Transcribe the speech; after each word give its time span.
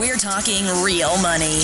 We're 0.00 0.16
talking 0.16 0.66
real 0.82 1.16
money. 1.22 1.60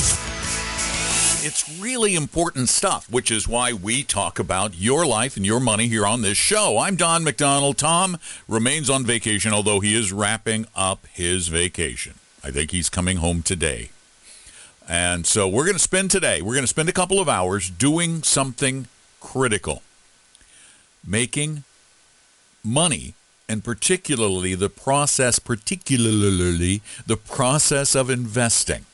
It's 1.42 1.78
really 1.80 2.14
important 2.14 2.68
stuff, 2.68 3.10
which 3.10 3.28
is 3.28 3.48
why 3.48 3.72
we 3.72 4.04
talk 4.04 4.38
about 4.38 4.76
your 4.76 5.04
life 5.04 5.36
and 5.36 5.44
your 5.44 5.58
money 5.58 5.88
here 5.88 6.06
on 6.06 6.22
this 6.22 6.38
show. 6.38 6.78
I'm 6.78 6.94
Don 6.94 7.24
McDonald. 7.24 7.76
Tom 7.76 8.18
remains 8.46 8.88
on 8.88 9.04
vacation, 9.04 9.52
although 9.52 9.80
he 9.80 9.96
is 9.96 10.12
wrapping 10.12 10.66
up 10.76 11.08
his 11.08 11.48
vacation. 11.48 12.14
I 12.44 12.52
think 12.52 12.70
he's 12.70 12.88
coming 12.88 13.16
home 13.16 13.42
today. 13.42 13.90
And 14.88 15.26
so 15.26 15.48
we're 15.48 15.64
going 15.64 15.74
to 15.74 15.82
spend 15.82 16.12
today, 16.12 16.40
we're 16.40 16.54
going 16.54 16.62
to 16.62 16.68
spend 16.68 16.88
a 16.88 16.92
couple 16.92 17.18
of 17.18 17.28
hours 17.28 17.68
doing 17.68 18.22
something 18.22 18.86
critical 19.18 19.82
making 21.04 21.64
money 22.62 23.14
and 23.50 23.64
particularly 23.64 24.54
the 24.54 24.70
process 24.70 25.40
particularly 25.40 26.82
the 27.04 27.16
process 27.16 27.96
of 27.96 28.08
investing 28.08 28.84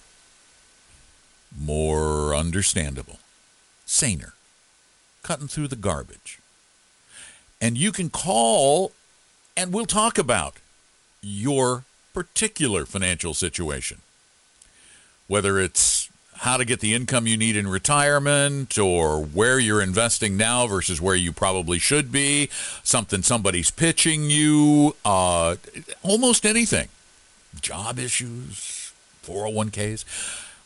more 1.61 2.35
understandable, 2.35 3.19
saner, 3.85 4.33
cutting 5.23 5.47
through 5.47 5.69
the 5.69 5.77
garbage. 5.77 6.39
And 7.61 7.77
you 7.77 7.93
can 7.93 8.09
call 8.09 8.93
and 9.59 9.75
we'll 9.75 9.85
talk 9.85 10.17
about 10.17 10.55
your 11.21 11.85
particular 12.15 12.87
financial 12.87 13.35
situation. 13.35 14.01
Whether 15.27 15.61
it's 15.61 16.09
how 16.39 16.57
to 16.57 16.65
get 16.65 16.81
the 16.81 16.95
income 16.95 17.27
you 17.27 17.37
need 17.37 17.57
in 17.57 17.67
retirement 17.67 18.79
or 18.79 19.23
where 19.23 19.59
you're 19.59 19.83
investing 19.83 20.37
now 20.37 20.67
versus 20.67 21.01
where 21.01 21.15
you 21.15 21.33
probably 21.33 21.79
should 21.79 22.13
be, 22.13 22.49
something 22.83 23.23
somebody's 23.23 23.71
pitching 23.71 24.31
you, 24.31 24.95
uh, 25.05 25.57
almost 26.03 26.45
anything. 26.45 26.89
Job 27.61 27.99
issues, 27.99 28.93
401ks. 29.25 30.05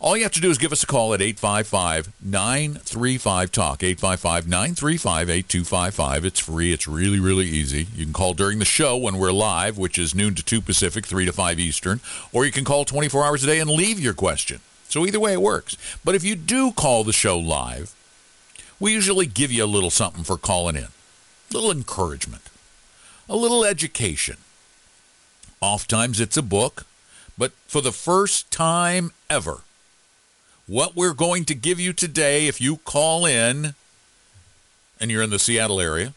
All 0.00 0.16
you 0.16 0.22
have 0.22 0.32
to 0.32 0.40
do 0.40 0.50
is 0.50 0.56
give 0.56 0.72
us 0.72 0.82
a 0.82 0.86
call 0.86 1.12
at 1.12 1.20
855-935-TALK, 1.20 3.80
855-935-8255. 3.80 6.24
It's 6.24 6.40
free. 6.40 6.72
It's 6.72 6.88
really, 6.88 7.20
really 7.20 7.46
easy. 7.46 7.86
You 7.94 8.06
can 8.06 8.14
call 8.14 8.32
during 8.32 8.60
the 8.60 8.64
show 8.64 8.96
when 8.96 9.18
we're 9.18 9.30
live, 9.30 9.76
which 9.76 9.98
is 9.98 10.14
noon 10.14 10.34
to 10.36 10.42
2 10.42 10.62
Pacific, 10.62 11.04
3 11.04 11.26
to 11.26 11.32
5 11.32 11.60
Eastern, 11.60 12.00
or 12.32 12.46
you 12.46 12.52
can 12.52 12.64
call 12.64 12.86
24 12.86 13.26
hours 13.26 13.44
a 13.44 13.46
day 13.46 13.60
and 13.60 13.68
leave 13.68 14.00
your 14.00 14.14
question. 14.14 14.62
So 14.90 15.06
either 15.06 15.20
way 15.20 15.32
it 15.32 15.40
works. 15.40 15.76
But 16.04 16.16
if 16.16 16.24
you 16.24 16.34
do 16.34 16.72
call 16.72 17.04
the 17.04 17.12
show 17.12 17.38
live, 17.38 17.94
we 18.80 18.92
usually 18.92 19.26
give 19.26 19.52
you 19.52 19.64
a 19.64 19.66
little 19.66 19.90
something 19.90 20.24
for 20.24 20.36
calling 20.36 20.74
in. 20.74 20.88
A 21.50 21.54
little 21.54 21.70
encouragement. 21.70 22.42
A 23.28 23.36
little 23.36 23.64
education. 23.64 24.38
Oftentimes 25.60 26.20
it's 26.20 26.36
a 26.36 26.42
book, 26.42 26.86
but 27.38 27.52
for 27.68 27.80
the 27.80 27.92
first 27.92 28.50
time 28.50 29.12
ever, 29.28 29.58
what 30.66 30.96
we're 30.96 31.14
going 31.14 31.44
to 31.44 31.54
give 31.54 31.78
you 31.78 31.92
today, 31.92 32.48
if 32.48 32.60
you 32.60 32.78
call 32.78 33.26
in 33.26 33.74
and 34.98 35.10
you're 35.10 35.22
in 35.22 35.30
the 35.30 35.38
Seattle 35.38 35.80
area, 35.80 36.14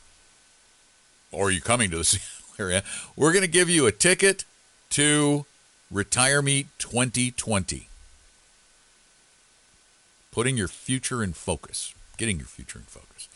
or 1.32 1.52
you're 1.52 1.62
coming 1.62 1.92
to 1.92 1.98
the 1.98 2.04
Seattle 2.04 2.56
area, 2.58 2.84
we're 3.16 3.34
going 3.34 3.44
to 3.44 3.48
give 3.48 3.70
you 3.70 3.86
a 3.86 3.92
ticket 3.92 4.46
to 4.92 5.46
Retire 5.92 6.42
Meet 6.42 6.68
2020. 6.80 7.90
Putting 10.34 10.58
your 10.58 10.68
future 10.68 11.22
in 11.22 11.34
focus, 11.34 11.94
getting 12.18 12.40
your 12.40 12.48
future 12.48 12.80
in 12.80 12.86
focus. 12.86 13.30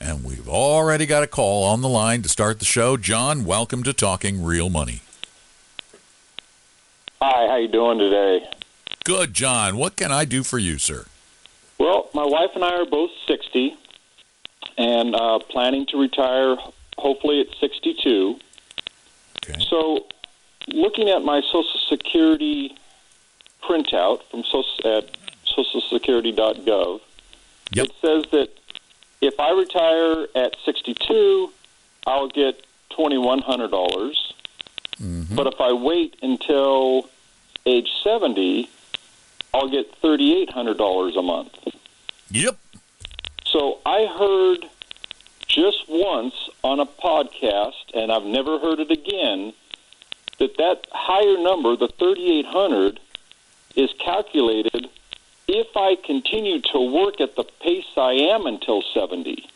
And 0.00 0.24
we've 0.24 0.48
already 0.48 1.06
got 1.06 1.22
a 1.22 1.26
call 1.26 1.64
on 1.64 1.80
the 1.80 1.88
line 1.88 2.22
to 2.22 2.28
start 2.28 2.58
the 2.58 2.64
show. 2.64 2.96
John, 2.96 3.44
welcome 3.44 3.82
to 3.84 3.92
Talking 3.92 4.44
Real 4.44 4.68
Money. 4.68 5.00
Hi, 7.20 7.46
how 7.48 7.56
you 7.56 7.68
doing 7.68 7.98
today? 7.98 8.46
Good, 9.04 9.32
John. 9.32 9.76
What 9.78 9.96
can 9.96 10.12
I 10.12 10.24
do 10.24 10.42
for 10.42 10.58
you, 10.58 10.78
sir? 10.78 11.06
Well, 11.78 12.08
my 12.14 12.24
wife 12.24 12.50
and 12.54 12.62
I 12.64 12.74
are 12.76 12.84
both 12.86 13.10
60 13.26 13.76
and 14.76 15.14
uh, 15.14 15.38
planning 15.48 15.86
to 15.86 15.98
retire 15.98 16.56
hopefully 16.98 17.40
at 17.40 17.46
62. 17.58 18.38
Okay. 19.44 19.60
So, 19.68 20.06
looking 20.68 21.08
at 21.08 21.22
my 21.22 21.40
Social 21.40 21.80
Security 21.88 22.76
printout 23.62 24.22
from 24.30 24.42
social, 24.44 24.98
at 24.98 25.10
socialsecurity.gov, 25.56 27.00
Yep. 27.72 27.86
it 27.86 27.92
says 28.00 28.24
that 28.30 28.48
if 29.20 29.38
I 29.40 29.50
retire 29.52 30.26
at 30.34 30.56
62, 30.64 31.52
I'll 32.06 32.28
get 32.28 32.64
$2,100. 32.90 33.70
dollars 33.70 34.34
mm-hmm. 35.00 35.34
But 35.34 35.46
if 35.46 35.60
I 35.60 35.72
wait 35.72 36.16
until 36.22 37.08
age 37.64 37.90
70, 38.02 38.70
I'll 39.52 39.68
get 39.68 40.00
$3,800 40.02 41.18
a 41.18 41.22
month. 41.22 41.52
Yep. 42.30 42.58
So 43.44 43.78
I 43.86 44.06
heard 44.06 44.68
just 45.46 45.88
once 45.88 46.34
on 46.62 46.80
a 46.80 46.86
podcast, 46.86 47.94
and 47.94 48.12
I've 48.12 48.24
never 48.24 48.58
heard 48.58 48.80
it 48.80 48.90
again, 48.90 49.52
that 50.38 50.56
that 50.58 50.86
higher 50.92 51.38
number, 51.42 51.76
the 51.76 51.88
3,800, 51.88 53.00
is 53.76 53.90
calculated 54.04 54.88
if 55.48 55.76
I 55.76 55.96
continue 56.04 56.60
to 56.72 56.80
work 56.80 57.20
at 57.20 57.36
the 57.36 57.44
pace 57.44 57.86
I 57.96 58.12
am 58.12 58.46
until 58.46 58.82
70. 58.94 59.48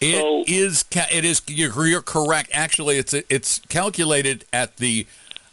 It 0.00 0.20
so, 0.20 0.44
is, 0.46 0.84
It 1.10 1.24
is. 1.24 1.42
You're, 1.46 1.86
you're 1.86 2.02
correct. 2.02 2.50
Actually, 2.52 2.98
it's 2.98 3.14
it's 3.14 3.60
calculated 3.68 4.44
at 4.52 4.76
the, 4.76 5.06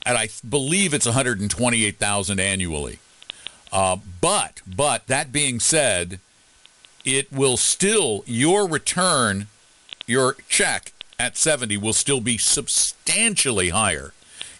and 0.05 0.17
I 0.17 0.29
believe 0.47 0.93
it's 0.93 1.05
128,000 1.05 2.39
annually. 2.39 2.99
Uh, 3.71 3.97
but 4.19 4.61
but 4.67 5.07
that 5.07 5.31
being 5.31 5.59
said, 5.59 6.19
it 7.05 7.31
will 7.31 7.55
still 7.55 8.23
your 8.25 8.67
return, 8.67 9.47
your 10.05 10.35
check 10.49 10.91
at 11.17 11.37
70 11.37 11.77
will 11.77 11.93
still 11.93 12.19
be 12.19 12.37
substantially 12.37 13.69
higher, 13.69 14.11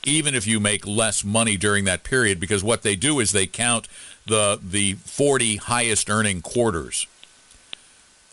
even 0.04 0.36
if 0.36 0.48
you 0.48 0.60
make 0.60 0.88
less 0.88 1.26
money 1.26 1.58
during 1.58 1.84
that 1.86 2.04
period. 2.04 2.40
Because 2.40 2.64
what 2.64 2.84
they 2.84 2.96
do 2.96 3.20
is 3.20 3.32
they 3.32 3.48
count 3.48 3.88
the 4.26 4.60
the 4.62 4.94
40 4.94 5.58
highest 5.58 6.10
earning 6.10 6.42
quarters. 6.42 7.08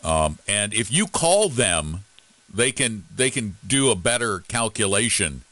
Um, 0.03 0.39
and 0.47 0.73
if 0.73 0.91
you 0.91 1.07
call 1.07 1.49
them, 1.49 2.05
they 2.53 2.71
can 2.71 3.03
they 3.13 3.29
can 3.29 3.57
do 3.65 3.91
a 3.91 3.95
better 3.95 4.39
calculation 4.47 5.43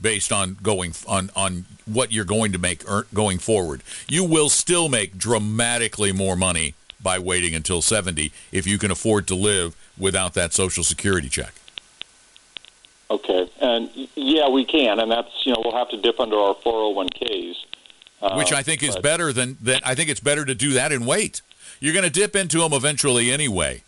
based 0.00 0.32
on 0.32 0.56
going 0.62 0.92
on 1.06 1.30
on 1.34 1.66
what 1.86 2.12
you're 2.12 2.24
going 2.24 2.52
to 2.52 2.58
make 2.58 2.84
going 3.12 3.38
forward. 3.38 3.82
You 4.08 4.24
will 4.24 4.48
still 4.48 4.88
make 4.88 5.16
dramatically 5.16 6.12
more 6.12 6.36
money 6.36 6.74
by 7.02 7.18
waiting 7.18 7.54
until 7.54 7.82
70 7.82 8.32
if 8.50 8.66
you 8.66 8.78
can 8.78 8.90
afford 8.90 9.26
to 9.28 9.34
live 9.34 9.76
without 9.98 10.34
that 10.34 10.52
social 10.52 10.82
security 10.82 11.28
check. 11.28 11.54
Okay, 13.10 13.50
and 13.60 13.90
yeah, 14.14 14.48
we 14.48 14.64
can, 14.64 14.98
and 14.98 15.10
that's 15.10 15.28
you 15.44 15.52
know 15.52 15.60
we'll 15.64 15.76
have 15.76 15.90
to 15.90 16.00
dip 16.00 16.18
under 16.18 16.36
our 16.36 16.54
401ks. 16.56 17.54
Which 18.32 18.52
um, 18.52 18.58
I 18.58 18.62
think 18.62 18.82
is 18.82 18.94
but- 18.94 19.02
better 19.02 19.32
than 19.32 19.58
that. 19.62 19.86
I 19.86 19.94
think 19.94 20.08
it's 20.08 20.20
better 20.20 20.44
to 20.44 20.54
do 20.54 20.72
that 20.72 20.92
and 20.92 21.06
wait. 21.06 21.42
You're 21.80 21.92
going 21.92 22.04
to 22.04 22.10
dip 22.10 22.34
into 22.34 22.60
them 22.60 22.72
eventually 22.72 23.30
anyway, 23.30 23.82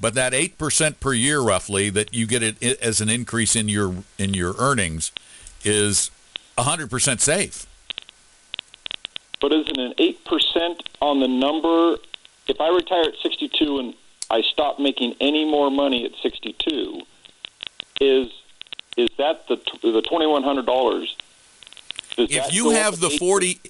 but 0.00 0.14
that 0.14 0.32
eight 0.32 0.56
percent 0.56 1.00
per 1.00 1.12
year, 1.12 1.40
roughly, 1.40 1.90
that 1.90 2.14
you 2.14 2.26
get 2.26 2.42
it 2.42 2.62
as 2.80 3.00
an 3.00 3.10
increase 3.10 3.54
in 3.54 3.68
your 3.68 3.96
in 4.16 4.32
your 4.32 4.54
earnings, 4.58 5.12
is 5.64 6.10
hundred 6.58 6.88
percent 6.90 7.20
safe. 7.20 7.66
But 9.40 9.52
isn't 9.52 9.78
an 9.78 9.94
eight 9.98 10.24
percent 10.24 10.88
on 11.00 11.20
the 11.20 11.28
number? 11.28 11.96
If 12.46 12.60
I 12.60 12.68
retire 12.68 13.02
at 13.02 13.14
sixty-two 13.22 13.78
and 13.78 13.94
I 14.30 14.40
stop 14.42 14.78
making 14.78 15.14
any 15.20 15.44
more 15.44 15.70
money 15.70 16.04
at 16.04 16.12
sixty-two, 16.22 17.02
is 18.00 18.28
is 18.96 19.08
that 19.18 19.48
the 19.48 19.56
the 19.82 20.02
twenty-one 20.02 20.44
hundred 20.44 20.66
dollars? 20.66 21.14
If 22.16 22.52
you 22.52 22.70
have 22.70 23.00
the 23.00 23.10
forty, 23.10 23.60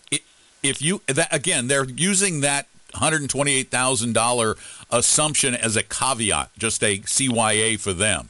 if 0.62 0.82
you 0.82 1.02
that 1.06 1.34
again, 1.34 1.68
they're 1.68 1.88
using 1.88 2.40
that 2.40 2.66
hundred 2.94 3.20
and 3.22 3.30
twenty-eight 3.30 3.70
thousand 3.70 4.12
dollar 4.12 4.56
assumption 4.90 5.54
as 5.54 5.76
a 5.76 5.82
caveat, 5.82 6.50
just 6.58 6.82
a 6.82 6.98
CYA 6.98 7.78
for 7.78 7.92
them. 7.92 8.28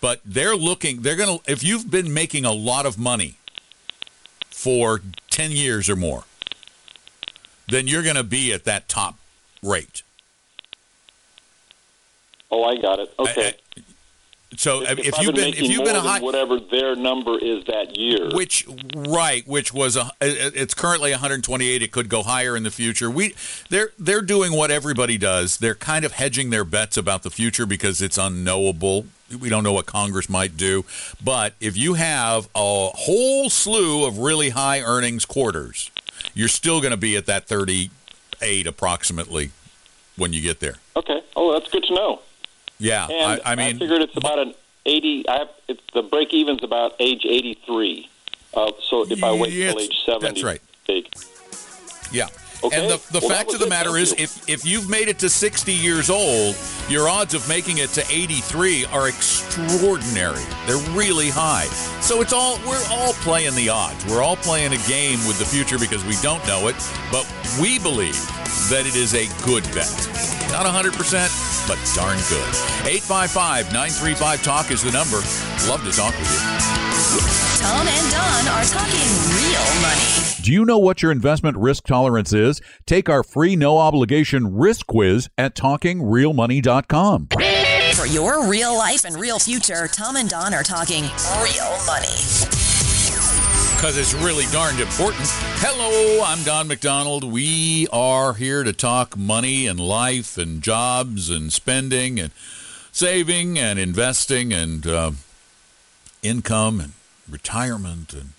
But 0.00 0.20
they're 0.24 0.56
looking. 0.56 1.02
They're 1.02 1.16
gonna. 1.16 1.38
If 1.46 1.62
you've 1.62 1.90
been 1.90 2.12
making 2.12 2.44
a 2.44 2.52
lot 2.52 2.86
of 2.86 2.98
money 2.98 3.36
for 4.50 5.00
ten 5.30 5.50
years 5.50 5.88
or 5.88 5.96
more, 5.96 6.24
then 7.68 7.86
you're 7.86 8.02
going 8.02 8.16
to 8.16 8.24
be 8.24 8.52
at 8.52 8.64
that 8.64 8.88
top 8.88 9.16
rate. 9.62 10.02
Oh, 12.50 12.64
I 12.64 12.80
got 12.80 12.98
it. 12.98 13.12
Okay. 13.18 13.54
So 14.56 14.82
if, 14.82 14.98
if, 14.98 15.18
you've 15.18 15.34
been 15.34 15.52
been 15.52 15.64
if 15.64 15.70
you've 15.70 15.84
been 15.84 15.96
a 15.96 16.00
high 16.00 16.20
whatever 16.20 16.58
their 16.58 16.96
number 16.96 17.38
is 17.38 17.64
that 17.66 17.96
year, 17.96 18.30
which 18.32 18.66
right 18.96 19.46
which 19.46 19.74
was 19.74 19.96
a 19.96 20.10
it's 20.20 20.74
currently 20.74 21.10
128 21.10 21.82
it 21.82 21.92
could 21.92 22.08
go 22.08 22.22
higher 22.22 22.56
in 22.56 22.62
the 22.62 22.70
future. 22.70 23.10
We 23.10 23.34
they're 23.68 23.92
they're 23.98 24.22
doing 24.22 24.52
what 24.52 24.70
everybody 24.70 25.18
does. 25.18 25.58
They're 25.58 25.74
kind 25.74 26.04
of 26.04 26.12
hedging 26.12 26.50
their 26.50 26.64
bets 26.64 26.96
about 26.96 27.22
the 27.22 27.30
future 27.30 27.66
because 27.66 28.00
it's 28.00 28.16
unknowable. 28.16 29.06
We 29.38 29.50
don't 29.50 29.62
know 29.62 29.74
what 29.74 29.84
congress 29.84 30.30
might 30.30 30.56
do. 30.56 30.86
But 31.22 31.52
if 31.60 31.76
you 31.76 31.94
have 31.94 32.48
a 32.54 32.88
whole 32.88 33.50
slew 33.50 34.06
of 34.06 34.18
really 34.18 34.50
high 34.50 34.80
earnings 34.80 35.26
quarters 35.26 35.90
you're 36.34 36.48
still 36.48 36.80
going 36.80 36.92
to 36.92 36.96
be 36.96 37.16
at 37.16 37.26
that 37.26 37.46
38 37.46 38.66
approximately 38.66 39.50
when 40.16 40.32
you 40.32 40.40
get 40.40 40.60
there. 40.60 40.76
Okay. 40.96 41.20
Oh, 41.36 41.52
that's 41.52 41.70
good 41.70 41.84
to 41.84 41.94
know. 41.94 42.20
Yeah 42.78 43.06
And 43.08 43.42
I, 43.44 43.52
I 43.52 43.54
mean 43.56 43.76
I 43.76 43.78
figured 43.78 44.02
it's 44.02 44.16
about 44.16 44.38
an 44.38 44.54
eighty. 44.86 45.28
I 45.28 45.38
have, 45.38 45.48
it's 45.68 45.82
the 45.94 46.02
break 46.02 46.32
even's 46.32 46.62
about 46.62 46.94
age 46.98 47.24
eighty-three. 47.24 48.08
Uh, 48.54 48.72
so 48.82 49.04
if 49.10 49.22
I 49.22 49.32
wait 49.32 49.52
Yeah, 49.52 49.72
till 49.72 49.80
age 49.80 49.96
seventy, 50.04 50.26
that's 50.26 50.42
right. 50.42 50.62
Yeah. 52.10 52.28
Okay. 52.62 52.76
And 52.80 52.90
the, 52.90 53.12
the 53.12 53.20
Well, 53.20 53.36
fact 53.36 53.54
of 53.54 53.60
the 53.60 53.68
matter 53.68 53.96
is, 53.96 54.14
if, 54.18 54.48
if 54.48 54.64
you've 54.64 54.88
made 54.88 55.08
it 55.08 55.18
to 55.20 55.28
60 55.28 55.72
years 55.72 56.10
old, 56.10 56.56
your 56.88 57.08
odds 57.08 57.34
of 57.34 57.48
making 57.48 57.78
it 57.78 57.90
to 57.90 58.04
83 58.10 58.86
are 58.86 59.08
extraordinary. 59.08 60.42
They're 60.66 60.90
really 60.90 61.30
high. 61.30 61.66
So 62.00 62.20
it's 62.20 62.32
all, 62.32 62.58
we're 62.66 62.82
all 62.90 63.12
playing 63.14 63.54
the 63.54 63.68
odds. 63.68 64.04
We're 64.06 64.22
all 64.22 64.36
playing 64.36 64.72
a 64.72 64.88
game 64.88 65.18
with 65.26 65.38
the 65.38 65.44
future 65.44 65.78
because 65.78 66.04
we 66.04 66.16
don't 66.20 66.44
know 66.46 66.68
it, 66.68 66.76
but 67.12 67.30
we 67.60 67.78
believe 67.78 68.18
that 68.70 68.84
it 68.86 68.96
is 68.96 69.14
a 69.14 69.26
good 69.44 69.62
bet. 69.74 69.90
Not 70.50 70.66
100%, 70.66 71.68
but 71.68 71.78
darn 71.94 72.18
good. 72.28 72.48
855 72.88 73.72
935 73.72 74.42
Talk 74.42 74.70
is 74.70 74.82
the 74.82 74.90
number. 74.90 75.18
Love 75.70 75.84
to 75.84 75.92
talk 75.92 76.16
with 76.18 76.32
you. 76.32 77.47
Tom 77.58 77.88
and 77.88 78.12
Don 78.12 78.48
are 78.48 78.64
talking 78.64 79.08
real 79.34 79.82
money. 79.82 80.42
Do 80.42 80.52
you 80.52 80.64
know 80.64 80.78
what 80.78 81.02
your 81.02 81.10
investment 81.10 81.56
risk 81.56 81.84
tolerance 81.84 82.32
is? 82.32 82.60
Take 82.86 83.08
our 83.08 83.24
free 83.24 83.56
no 83.56 83.78
obligation 83.78 84.54
risk 84.56 84.86
quiz 84.86 85.28
at 85.36 85.56
talkingrealmoney.com. 85.56 87.28
For 87.96 88.06
your 88.06 88.48
real 88.48 88.76
life 88.78 89.04
and 89.04 89.16
real 89.16 89.40
future, 89.40 89.88
Tom 89.88 90.14
and 90.16 90.28
Don 90.28 90.54
are 90.54 90.62
talking 90.62 91.02
real 91.42 91.76
money. 91.84 92.14
because 93.74 93.96
it's 93.98 94.14
really 94.14 94.44
darned 94.52 94.78
important. 94.80 95.26
Hello, 95.58 96.22
I'm 96.24 96.42
Don 96.44 96.68
McDonald. 96.68 97.24
We 97.24 97.88
are 97.92 98.34
here 98.34 98.62
to 98.62 98.72
talk 98.72 99.16
money 99.16 99.66
and 99.66 99.80
life 99.80 100.38
and 100.38 100.62
jobs 100.62 101.28
and 101.28 101.52
spending 101.52 102.20
and 102.20 102.30
saving 102.92 103.58
and 103.58 103.78
investing 103.80 104.52
and 104.52 104.86
uh, 104.86 105.10
income 106.22 106.80
and 106.80 106.92
retirement 107.30 108.12
and 108.12 108.30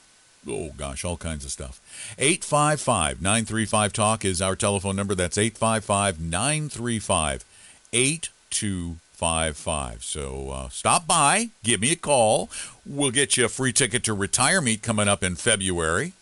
oh 0.47 0.71
gosh, 0.77 1.03
all 1.03 1.17
kinds 1.17 1.45
of 1.45 1.51
stuff. 1.51 1.81
855 2.17 3.21
935 3.21 3.93
Talk 3.93 4.25
is 4.25 4.41
our 4.41 4.55
telephone 4.55 4.95
number. 4.95 5.15
That's 5.15 5.37
855 5.37 6.19
935 6.19 7.45
8255. 7.93 10.03
So 10.03 10.49
uh, 10.51 10.69
stop 10.69 11.07
by, 11.07 11.49
give 11.63 11.81
me 11.81 11.91
a 11.91 11.95
call. 11.95 12.49
We'll 12.85 13.11
get 13.11 13.37
you 13.37 13.45
a 13.45 13.49
free 13.49 13.73
ticket 13.73 14.03
to 14.03 14.13
Retire 14.13 14.61
Meet 14.61 14.81
coming 14.81 15.07
up 15.07 15.23
in 15.23 15.35
February 15.35 16.13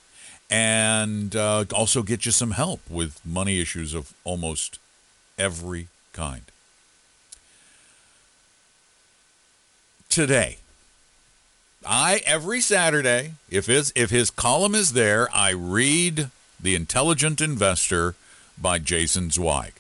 and 0.50 1.36
uh, 1.36 1.66
also 1.74 2.04
get 2.04 2.26
you 2.26 2.32
some 2.32 2.52
help 2.52 2.80
with 2.90 3.20
money 3.26 3.60
issues 3.60 3.94
of 3.94 4.14
almost 4.24 4.80
every 5.38 5.88
kind. 6.14 6.44
Today, 10.10 10.58
I 11.86 12.22
every 12.26 12.62
Saturday, 12.62 13.34
if 13.50 13.68
his 13.68 13.94
if 13.96 14.10
his 14.10 14.30
column 14.30 14.76
is 14.76 14.94
there, 14.94 15.28
I 15.34 15.52
read 15.52 16.30
The 16.60 16.76
Intelligent 16.76 17.42
Investor 17.42 18.16
by 18.58 18.80
Jason 18.80 19.30
Zweig. 19.30 19.74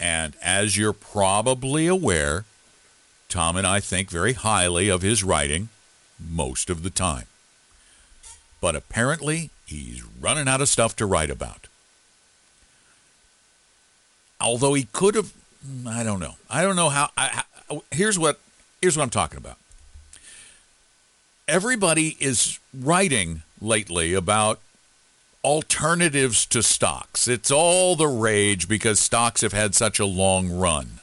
And 0.00 0.36
as 0.42 0.76
you're 0.76 0.92
probably 0.92 1.86
aware, 1.86 2.44
Tom 3.28 3.56
and 3.56 3.66
I 3.66 3.80
think 3.80 4.10
very 4.10 4.32
highly 4.34 4.88
of 4.88 5.02
his 5.02 5.24
writing 5.24 5.68
most 6.18 6.70
of 6.70 6.82
the 6.82 6.90
time. 6.90 7.26
But 8.60 8.76
apparently, 8.76 9.50
he's 9.66 10.02
running 10.20 10.48
out 10.48 10.60
of 10.60 10.68
stuff 10.68 10.96
to 10.96 11.06
write 11.06 11.30
about. 11.30 11.66
Although 14.40 14.74
he 14.74 14.86
could 14.92 15.14
have, 15.16 15.32
I 15.86 16.04
don't 16.04 16.20
know. 16.20 16.36
I 16.48 16.62
don't 16.62 16.76
know 16.76 16.88
how. 16.88 17.10
I, 17.16 17.42
here's 17.90 18.18
what 18.18 18.40
here's 18.80 18.96
what 18.96 19.02
I'm 19.02 19.10
talking 19.10 19.38
about 19.38 19.58
everybody 21.48 22.16
is 22.20 22.60
writing 22.74 23.42
lately 23.60 24.12
about 24.12 24.60
alternatives 25.42 26.44
to 26.44 26.62
stocks. 26.62 27.26
It's 27.26 27.50
all 27.50 27.96
the 27.96 28.06
rage 28.06 28.68
because 28.68 29.00
stocks 29.00 29.40
have 29.40 29.54
had 29.54 29.74
such 29.74 29.98
a 29.98 30.04
long 30.04 30.50
run. 30.50 31.00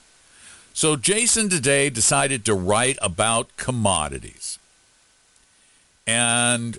So 0.74 0.95
Jason 0.95 1.50
today 1.50 1.89
decided 1.89 2.45
to 2.45 2.53
write 2.53 2.97
about 3.01 3.57
commodities 3.57 4.59
and 6.06 6.77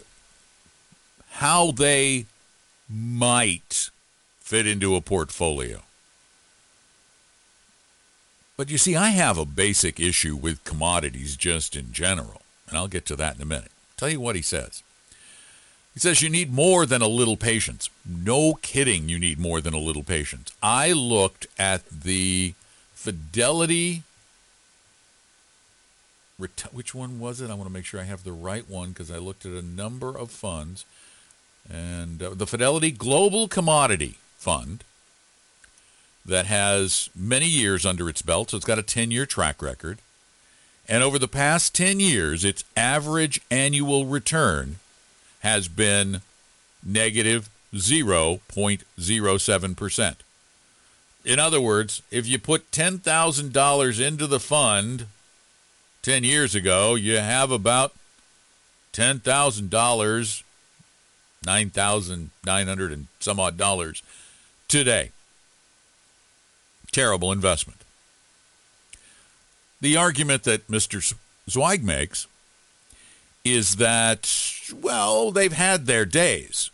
how 1.31 1.73
they 1.73 2.27
might 2.89 3.91
fit 4.39 4.67
into 4.67 4.95
a 4.95 5.01
portfolio. 5.01 5.83
But 8.57 8.71
you 8.71 8.79
see, 8.79 8.95
I 8.95 9.09
have 9.09 9.37
a 9.37 9.45
basic 9.45 9.99
issue 9.99 10.37
with 10.37 10.65
commodities 10.65 11.37
just 11.37 11.75
in 11.75 11.93
general 11.93 12.43
and 12.69 12.77
I'll 12.77 12.89
get 12.89 13.07
to 13.07 13.17
that 13.17 13.37
in 13.37 13.43
a 13.43 13.47
minute. 13.47 13.71
Tell 13.97 14.09
you 14.09 14.21
what 14.21 14.37
he 14.37 14.43
says. 14.43 14.83
He 15.95 16.01
says 16.01 16.21
you 16.21 16.29
need 16.29 16.53
more 16.53 16.85
than 16.85 17.01
a 17.01 17.09
little 17.09 17.39
patience. 17.39 17.89
No 18.05 18.55
kidding, 18.55 19.09
you 19.09 19.19
need 19.19 19.39
more 19.39 19.63
than 19.63 19.73
a 19.73 19.79
little 19.79 20.03
patience. 20.03 20.53
I 20.63 20.93
looked 20.93 21.47
at 21.59 21.89
the 21.89 22.55
Fidelity. 22.95 24.03
Which 26.39 26.95
one 26.95 27.19
was 27.19 27.41
it? 27.41 27.51
I 27.51 27.55
want 27.55 27.67
to 27.67 27.73
make 27.73 27.87
sure 27.87 27.99
I 27.99 28.05
have 28.05 28.25
the 28.25 28.33
right 28.33 28.69
one 28.69 28.91
because 28.91 29.11
I 29.11 29.17
looked 29.17 29.47
at 29.47 29.53
a 29.53 29.63
number 29.63 30.17
of 30.17 30.31
funds. 30.31 30.85
And 31.71 32.23
uh, 32.23 32.31
the 32.35 32.47
Fidelity 32.47 32.91
Global 32.91 33.49
Commodity 33.49 34.19
Fund 34.37 34.85
that 36.27 36.47
has 36.47 37.09
many 37.15 37.47
years 37.47 37.87
under 37.87 38.09
its 38.09 38.21
belt, 38.21 38.51
so 38.51 38.57
it's 38.57 38.67
got 38.67 38.79
a 38.79 38.83
10 38.83 39.11
year 39.11 39.25
track 39.25 39.63
record. 39.63 39.99
And 40.89 41.03
over 41.03 41.19
the 41.19 41.27
past 41.29 41.75
10 41.75 42.01
years, 42.01 42.45
its 42.45 42.65
average 42.77 43.41
annual 43.51 44.05
return 44.07 44.77
has 45.41 45.69
been 45.69 46.21
negative 46.85 47.51
0.07%. 47.75 50.15
In 51.25 51.41
other 51.41 51.61
words, 51.61 52.03
if 52.11 52.29
you 52.29 52.39
put 52.39 52.71
$10,000 52.71 54.07
into 54.07 54.27
the 54.29 54.41
fund 54.41 55.07
10 56.03 56.23
years 56.23 56.55
ago, 56.55 56.95
you 56.95 57.17
have 57.17 57.51
about 57.51 57.93
$10,000, 58.93 60.43
9,900 61.45 62.93
and 62.93 63.07
some 63.19 63.41
odd 63.41 63.57
dollars 63.57 64.05
today. 64.69 65.11
Terrible 66.93 67.33
investment. 67.33 67.81
The 69.81 69.97
argument 69.97 70.45
that 70.45 70.69
Mr. 70.69 71.15
Zweig 71.49 71.85
makes 71.85 72.27
is 73.45 73.77
that, 73.77 74.33
well, 74.75 75.31
they've 75.31 75.53
had 75.53 75.87
their 75.87 76.05
days, 76.05 76.71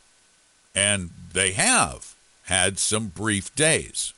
and 0.75 1.11
they 1.33 1.53
have 1.53 2.15
had 2.45 2.79
some 2.79 3.09
brief 3.09 3.55
days. 3.55 4.15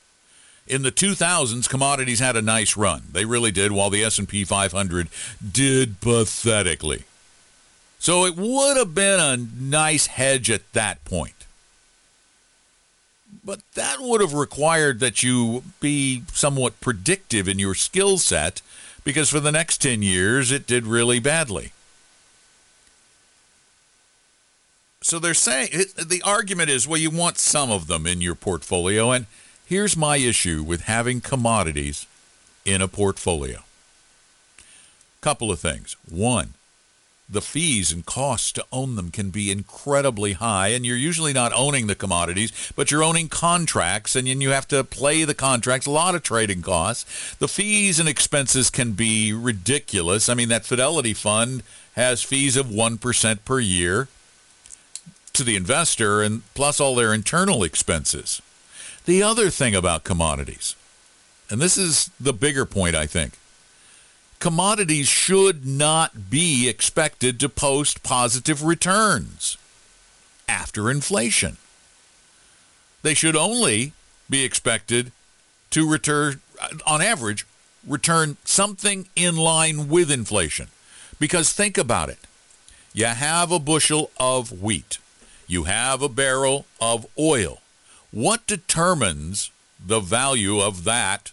In 0.67 0.83
the 0.83 0.93
2000s, 0.93 1.69
commodities 1.69 2.21
had 2.21 2.37
a 2.37 2.43
nice 2.43 2.77
run. 2.77 3.03
They 3.13 3.25
really 3.25 3.51
did, 3.51 3.73
while 3.73 3.91
the 3.91 4.05
S&P 4.05 4.45
500 4.45 5.09
did 5.53 6.01
pathetically. 6.01 7.05
So 7.99 8.25
it 8.25 8.37
would 8.37 8.77
have 8.77 8.95
been 8.95 9.21
a 9.21 9.37
nice 9.37 10.07
hedge 10.07 10.51
at 10.51 10.73
that 10.73 11.05
point. 11.05 11.44
But 13.43 13.61
that 13.75 13.99
would 14.01 14.21
have 14.21 14.35
required 14.35 15.01
that 15.01 15.23
you 15.23 15.63
be 15.81 16.23
somewhat 16.33 16.81
predictive 16.81 17.49
in 17.49 17.59
your 17.59 17.75
skill 17.75 18.19
set 18.19 18.61
because 19.03 19.31
for 19.31 19.41
the 19.41 19.53
next 19.53 19.79
10 19.79 20.03
years 20.03 20.53
it 20.53 20.67
did 20.67 20.87
really 20.87 21.19
badly. 21.19 21.73
So 25.03 25.19
they're 25.19 25.35
saying 25.35 25.69
the 26.03 26.23
argument 26.25 26.71
is 26.71 26.89
well, 26.89 27.01
you 27.01 27.11
want 27.11 27.39
some 27.39 27.71
of 27.71 27.87
them 27.87 28.07
in 28.07 28.21
your 28.21 28.35
portfolio. 28.35 29.11
And 29.11 29.27
here's 29.67 29.97
my 29.97 30.17
issue 30.17 30.63
with 30.63 30.83
having 30.83 31.21
commodities 31.21 32.07
in 32.65 32.81
a 32.81 32.89
portfolio 32.89 33.65
couple 35.25 35.51
of 35.51 35.59
things. 35.59 35.97
One, 36.07 36.53
the 37.29 37.41
fees 37.41 37.91
and 37.91 38.05
costs 38.05 38.53
to 38.53 38.65
own 38.71 38.97
them 38.97 39.11
can 39.11 39.31
be 39.31 39.51
incredibly 39.51 40.35
high 40.35 40.69
and 40.69 40.85
you're 40.85 40.97
usually 40.97 41.33
not 41.33 41.53
owning 41.55 41.87
the 41.87 41.95
commodities 41.95 42.53
but 42.77 42.91
you're 42.91 43.03
owning 43.03 43.29
contracts 43.29 44.15
and 44.15 44.27
then 44.27 44.41
you 44.41 44.51
have 44.51 44.69
to 44.69 44.85
play 44.85 45.25
the 45.25 45.35
contracts 45.35 45.87
a 45.87 45.91
lot 45.91 46.15
of 46.15 46.23
trading 46.23 46.63
costs. 46.63 47.35
The 47.37 47.49
fees 47.49 47.99
and 47.99 48.09
expenses 48.09 48.71
can 48.71 48.93
be 48.93 49.33
ridiculous. 49.33 50.29
I 50.29 50.35
mean 50.35 50.51
that 50.51 50.67
fidelity 50.67 51.15
fund 51.15 51.63
has 51.97 52.23
fees 52.23 52.57
of 52.57 52.67
1% 52.67 53.39
per 53.45 53.61
year 53.61 54.09
to 55.33 55.43
the 55.45 55.57
investor 55.57 56.23
and 56.23 56.43
plus 56.55 56.79
all 56.79 56.95
their 56.95 57.15
internal 57.15 57.65
expenses. 57.65 58.43
The 59.07 59.23
other 59.23 59.51
thing 59.51 59.75
about 59.75 60.05
commodities 60.05 60.77
and 61.51 61.61
this 61.61 61.77
is 61.77 62.11
the 62.19 62.33
bigger 62.33 62.65
point 62.65 62.95
i 62.95 63.07
think 63.07 63.35
commodities 64.45 65.09
should 65.09 65.65
not 65.65 66.29
be 66.29 66.69
expected 66.69 67.41
to 67.41 67.49
post 67.49 68.03
positive 68.03 68.63
returns 68.63 69.57
after 70.47 70.91
inflation. 70.91 71.57
They 73.01 73.15
should 73.15 73.37
only 73.37 73.95
be 74.29 74.45
expected 74.45 75.13
to 75.71 75.91
return, 75.91 76.43
on 76.87 77.01
average, 77.01 77.47
return 77.89 78.37
something 78.45 79.09
in 79.17 79.35
line 79.35 79.89
with 79.89 80.11
inflation. 80.11 80.69
Because 81.19 81.55
think 81.55 81.79
about 81.79 82.11
it. 82.11 82.19
You 82.93 83.07
have 83.07 83.51
a 83.51 83.59
bushel 83.59 84.11
of 84.21 84.61
wheat. 84.61 84.99
You 85.47 85.65
have 85.65 86.03
a 86.03 86.09
barrel 86.11 86.67
of 86.83 87.07
oil. 87.19 87.63
What 88.11 88.47
determines 88.47 89.51
the 89.81 90.01
value 90.01 90.61
of 90.61 90.85
that 90.85 91.33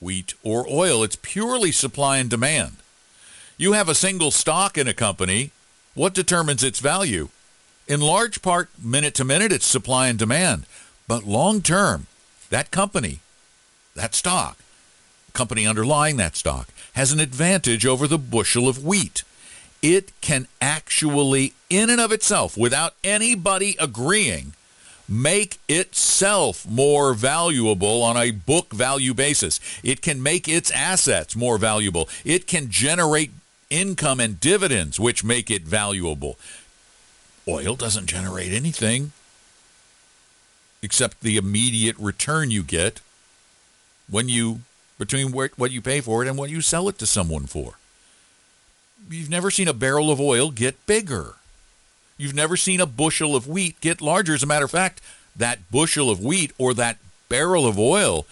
wheat, 0.00 0.34
or 0.42 0.66
oil. 0.68 1.02
It's 1.02 1.16
purely 1.16 1.72
supply 1.72 2.18
and 2.18 2.30
demand. 2.30 2.76
You 3.56 3.72
have 3.72 3.88
a 3.88 3.94
single 3.94 4.30
stock 4.30 4.78
in 4.78 4.86
a 4.86 4.94
company. 4.94 5.50
What 5.94 6.14
determines 6.14 6.62
its 6.62 6.80
value? 6.80 7.28
In 7.88 8.00
large 8.00 8.42
part, 8.42 8.68
minute 8.80 9.14
to 9.14 9.24
minute, 9.24 9.50
it's 9.50 9.66
supply 9.66 10.08
and 10.08 10.18
demand. 10.18 10.66
But 11.08 11.24
long 11.24 11.62
term, 11.62 12.06
that 12.50 12.70
company, 12.70 13.20
that 13.94 14.14
stock, 14.14 14.58
company 15.32 15.66
underlying 15.66 16.16
that 16.18 16.36
stock, 16.36 16.68
has 16.92 17.12
an 17.12 17.20
advantage 17.20 17.86
over 17.86 18.06
the 18.06 18.18
bushel 18.18 18.68
of 18.68 18.84
wheat. 18.84 19.24
It 19.82 20.12
can 20.20 20.48
actually, 20.60 21.54
in 21.70 21.90
and 21.90 22.00
of 22.00 22.12
itself, 22.12 22.56
without 22.56 22.94
anybody 23.02 23.76
agreeing, 23.80 24.52
make 25.08 25.58
itself 25.68 26.66
more 26.68 27.14
valuable 27.14 28.02
on 28.02 28.16
a 28.16 28.30
book 28.30 28.72
value 28.72 29.14
basis. 29.14 29.58
It 29.82 30.02
can 30.02 30.22
make 30.22 30.46
its 30.48 30.70
assets 30.70 31.34
more 31.34 31.56
valuable. 31.58 32.08
It 32.24 32.46
can 32.46 32.70
generate 32.70 33.30
income 33.70 34.20
and 34.20 34.38
dividends, 34.38 35.00
which 35.00 35.24
make 35.24 35.50
it 35.50 35.62
valuable. 35.62 36.38
Oil 37.46 37.74
doesn't 37.74 38.06
generate 38.06 38.52
anything 38.52 39.12
except 40.82 41.22
the 41.22 41.36
immediate 41.36 41.96
return 41.98 42.50
you 42.50 42.62
get 42.62 43.00
when 44.08 44.28
you 44.28 44.60
between 44.98 45.32
what 45.32 45.70
you 45.70 45.80
pay 45.80 46.00
for 46.00 46.24
it 46.24 46.28
and 46.28 46.36
what 46.36 46.50
you 46.50 46.60
sell 46.60 46.88
it 46.88 46.98
to 46.98 47.06
someone 47.06 47.46
for. 47.46 47.74
You've 49.08 49.30
never 49.30 49.50
seen 49.50 49.68
a 49.68 49.72
barrel 49.72 50.10
of 50.10 50.20
oil 50.20 50.50
get 50.50 50.84
bigger. 50.86 51.36
You've 52.18 52.34
never 52.34 52.56
seen 52.56 52.80
a 52.80 52.86
bushel 52.86 53.36
of 53.36 53.46
wheat 53.46 53.80
get 53.80 54.00
larger. 54.02 54.34
As 54.34 54.42
a 54.42 54.46
matter 54.46 54.64
of 54.64 54.72
fact, 54.72 55.00
that 55.36 55.70
bushel 55.70 56.10
of 56.10 56.22
wheat 56.22 56.52
or 56.58 56.74
that 56.74 56.98
barrel 57.28 57.66
of 57.66 57.78
oil 57.78 58.26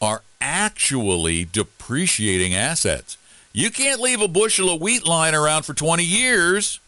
are 0.00 0.22
actually 0.40 1.44
depreciating 1.44 2.54
assets. 2.54 3.18
You 3.52 3.70
can't 3.70 4.00
leave 4.00 4.20
a 4.20 4.28
bushel 4.28 4.72
of 4.72 4.80
wheat 4.80 5.06
lying 5.06 5.34
around 5.34 5.64
for 5.64 5.74
20 5.74 6.02
years 6.02 6.80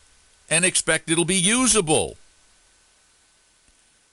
and 0.50 0.64
expect 0.64 1.10
it'll 1.10 1.24
be 1.24 1.36
usable. 1.36 2.16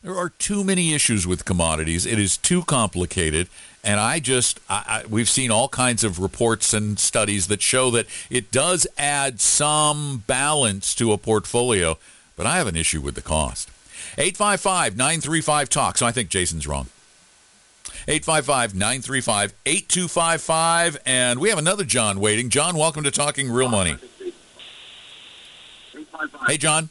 There 0.04 0.16
are 0.16 0.30
too 0.30 0.64
many 0.64 0.94
issues 0.94 1.26
with 1.26 1.46
commodities. 1.46 2.06
It 2.06 2.20
is 2.20 2.38
too 2.38 2.64
complicated. 2.64 3.48
And 3.84 4.00
I 4.00 4.20
just, 4.20 4.60
I, 4.70 5.04
I, 5.04 5.08
we've 5.08 5.30
seen 5.30 5.52
all 5.52 5.68
kinds 5.68 6.04
of 6.04 6.20
reports 6.20 6.74
and 6.74 7.00
studies 7.00 7.48
that 7.48 7.62
show 7.62 7.90
that 7.92 8.06
it 8.30 8.52
does 8.52 8.86
add 8.98 9.40
some 9.40 10.24
balance 10.28 10.94
to 10.96 11.12
a 11.12 11.18
portfolio 11.18 11.98
but 12.36 12.46
I 12.46 12.58
have 12.58 12.68
an 12.68 12.76
issue 12.76 13.02
with 13.02 13.16
the 13.16 13.22
cost. 13.22 13.70
855 14.18 14.96
935 14.96 15.70
Talk. 15.70 15.98
So 15.98 16.06
I 16.06 16.12
think 16.12 16.30
Jason's 16.30 16.68
wrong. 16.68 16.88
855 18.08 18.76
935 18.76 19.54
8255. 19.66 20.98
And 21.06 21.40
we 21.40 21.50
have 21.50 21.58
another 21.58 21.84
John 21.84 22.20
waiting. 22.20 22.50
John, 22.50 22.78
welcome 22.78 23.04
to 23.04 23.12
Talking 23.12 23.50
Real 23.50 23.70
Money. 23.70 23.98
Hey, 26.48 26.58
John. 26.58 26.90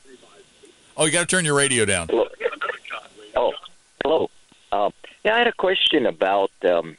Oh, 0.97 1.07
you 1.07 1.13
got 1.13 1.21
to 1.21 1.27
turn 1.27 1.45
your 1.45 1.57
radio 1.57 1.85
down. 1.85 2.09
Hello. 2.09 2.29
Oh, 3.37 3.53
hello. 4.03 4.31
Uh, 4.71 4.91
yeah, 5.25 5.35
I 5.35 5.39
had 5.39 5.47
a 5.47 5.53
question 5.53 6.07
about 6.07 6.53
um, 6.65 6.97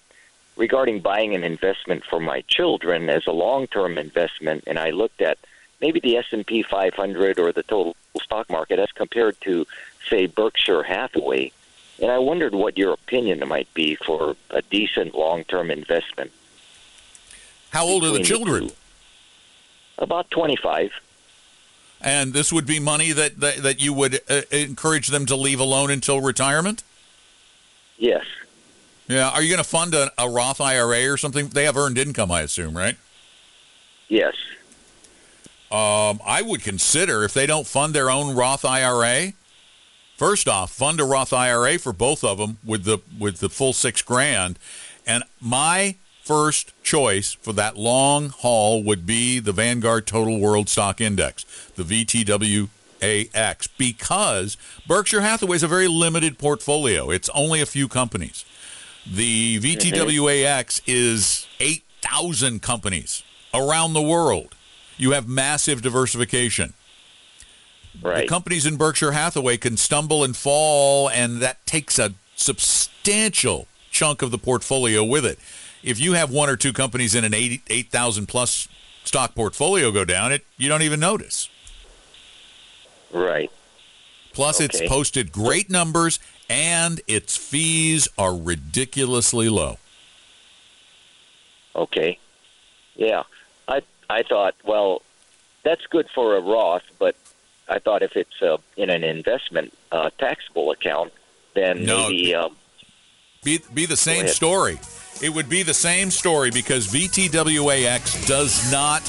regarding 0.57 0.99
buying 0.99 1.33
an 1.33 1.43
investment 1.43 2.03
for 2.09 2.19
my 2.19 2.41
children 2.47 3.09
as 3.09 3.25
a 3.27 3.31
long-term 3.31 3.97
investment, 3.97 4.63
and 4.67 4.77
I 4.77 4.89
looked 4.91 5.21
at 5.21 5.37
maybe 5.81 5.99
the 5.99 6.17
S&P 6.17 6.63
500 6.63 7.39
or 7.39 7.51
the 7.51 7.63
total 7.63 7.95
stock 8.35 8.49
market 8.49 8.79
as 8.79 8.91
compared 8.91 9.39
to, 9.41 9.65
say, 10.09 10.25
Berkshire 10.25 10.83
Hathaway. 10.83 11.51
And 12.01 12.11
I 12.11 12.17
wondered 12.17 12.53
what 12.53 12.77
your 12.77 12.93
opinion 12.93 13.47
might 13.47 13.73
be 13.73 13.95
for 13.95 14.35
a 14.49 14.61
decent 14.61 15.15
long-term 15.15 15.71
investment. 15.71 16.31
How 17.69 17.85
old 17.85 18.03
are 18.03 18.11
the 18.11 18.23
children? 18.23 18.67
The 18.67 20.03
About 20.03 20.29
25. 20.31 20.91
And 22.01 22.33
this 22.33 22.51
would 22.51 22.65
be 22.65 22.79
money 22.79 23.13
that 23.13 23.39
that, 23.39 23.63
that 23.63 23.81
you 23.81 23.93
would 23.93 24.19
uh, 24.29 24.41
encourage 24.51 25.07
them 25.07 25.25
to 25.27 25.35
leave 25.35 25.59
alone 25.59 25.89
until 25.89 26.19
retirement? 26.19 26.83
Yes. 27.97 28.25
Yeah. 29.07 29.29
Are 29.29 29.41
you 29.41 29.49
going 29.49 29.63
to 29.63 29.69
fund 29.69 29.93
a, 29.93 30.11
a 30.17 30.29
Roth 30.29 30.59
IRA 30.59 31.09
or 31.11 31.15
something? 31.15 31.47
They 31.47 31.63
have 31.63 31.77
earned 31.77 31.97
income, 31.97 32.31
I 32.31 32.41
assume, 32.41 32.75
right? 32.75 32.97
Yes. 34.09 34.35
Um, 35.75 36.21
I 36.25 36.41
would 36.41 36.61
consider 36.61 37.25
if 37.25 37.33
they 37.33 37.45
don't 37.45 37.67
fund 37.67 37.93
their 37.93 38.09
own 38.09 38.33
Roth 38.33 38.63
IRA. 38.63 39.33
First 40.15 40.47
off, 40.47 40.71
fund 40.71 41.01
a 41.01 41.03
Roth 41.03 41.33
IRA 41.33 41.77
for 41.77 41.91
both 41.91 42.23
of 42.23 42.37
them 42.37 42.59
with 42.63 42.85
the 42.85 42.99
with 43.19 43.39
the 43.39 43.49
full 43.49 43.73
six 43.73 44.01
grand. 44.01 44.57
And 45.05 45.25
my 45.41 45.95
first 46.23 46.71
choice 46.81 47.33
for 47.33 47.51
that 47.53 47.75
long 47.75 48.29
haul 48.29 48.83
would 48.83 49.05
be 49.05 49.39
the 49.39 49.51
Vanguard 49.51 50.07
Total 50.07 50.39
World 50.39 50.69
Stock 50.69 51.01
Index, 51.01 51.43
the 51.75 51.83
VTWAX, 51.83 53.67
because 53.77 54.55
Berkshire 54.87 55.21
Hathaway 55.21 55.57
is 55.57 55.63
a 55.63 55.67
very 55.67 55.89
limited 55.89 56.37
portfolio. 56.37 57.09
It's 57.09 57.29
only 57.33 57.59
a 57.59 57.65
few 57.65 57.89
companies. 57.89 58.45
The 59.05 59.59
VTWAX 59.59 60.83
is 60.87 61.47
8,000 61.59 62.61
companies 62.61 63.23
around 63.53 63.91
the 63.91 64.01
world 64.01 64.55
you 64.97 65.11
have 65.11 65.27
massive 65.27 65.81
diversification. 65.81 66.73
Right. 68.01 68.21
The 68.21 68.27
companies 68.27 68.65
in 68.65 68.77
Berkshire 68.77 69.13
Hathaway 69.13 69.57
can 69.57 69.77
stumble 69.77 70.23
and 70.23 70.35
fall, 70.35 71.09
and 71.09 71.41
that 71.41 71.65
takes 71.65 71.97
a 71.97 72.13
substantial 72.35 73.67
chunk 73.91 74.21
of 74.21 74.31
the 74.31 74.37
portfolio 74.37 75.03
with 75.03 75.25
it. 75.25 75.39
If 75.83 75.99
you 75.99 76.13
have 76.13 76.31
one 76.31 76.49
or 76.49 76.57
two 76.57 76.73
companies 76.73 77.15
in 77.15 77.23
an 77.23 77.33
8,000 77.33 78.23
8, 78.23 78.27
plus 78.27 78.67
stock 79.03 79.35
portfolio 79.35 79.91
go 79.91 80.03
down, 80.03 80.31
it 80.31 80.45
you 80.57 80.67
don't 80.67 80.81
even 80.81 80.99
notice. 80.99 81.49
Right. 83.11 83.51
Plus, 84.33 84.59
okay. 84.59 84.65
it's 84.65 84.89
posted 84.89 85.31
great 85.31 85.69
numbers, 85.69 86.19
and 86.49 86.99
its 87.07 87.37
fees 87.37 88.09
are 88.17 88.35
ridiculously 88.35 89.47
low. 89.47 89.77
Okay. 91.73 92.19
Yeah. 92.95 93.23
I 94.09 94.23
thought, 94.23 94.55
well, 94.63 95.01
that's 95.63 95.85
good 95.87 96.07
for 96.13 96.35
a 96.35 96.41
Roth, 96.41 96.83
but 96.99 97.15
I 97.67 97.79
thought 97.79 98.03
if 98.03 98.15
it's 98.15 98.41
uh, 98.41 98.57
in 98.77 98.89
an 98.89 99.03
investment 99.03 99.73
uh, 99.91 100.09
taxable 100.17 100.71
account, 100.71 101.11
then 101.55 101.85
no, 101.85 102.07
maybe 102.07 102.35
um, 102.35 102.55
be 103.43 103.61
be 103.73 103.85
the 103.85 103.97
same 103.97 104.27
story. 104.27 104.79
It 105.21 105.33
would 105.33 105.47
be 105.47 105.63
the 105.63 105.73
same 105.73 106.11
story 106.11 106.51
because 106.51 106.87
VTWAX 106.87 108.27
does 108.27 108.69
not 108.69 109.01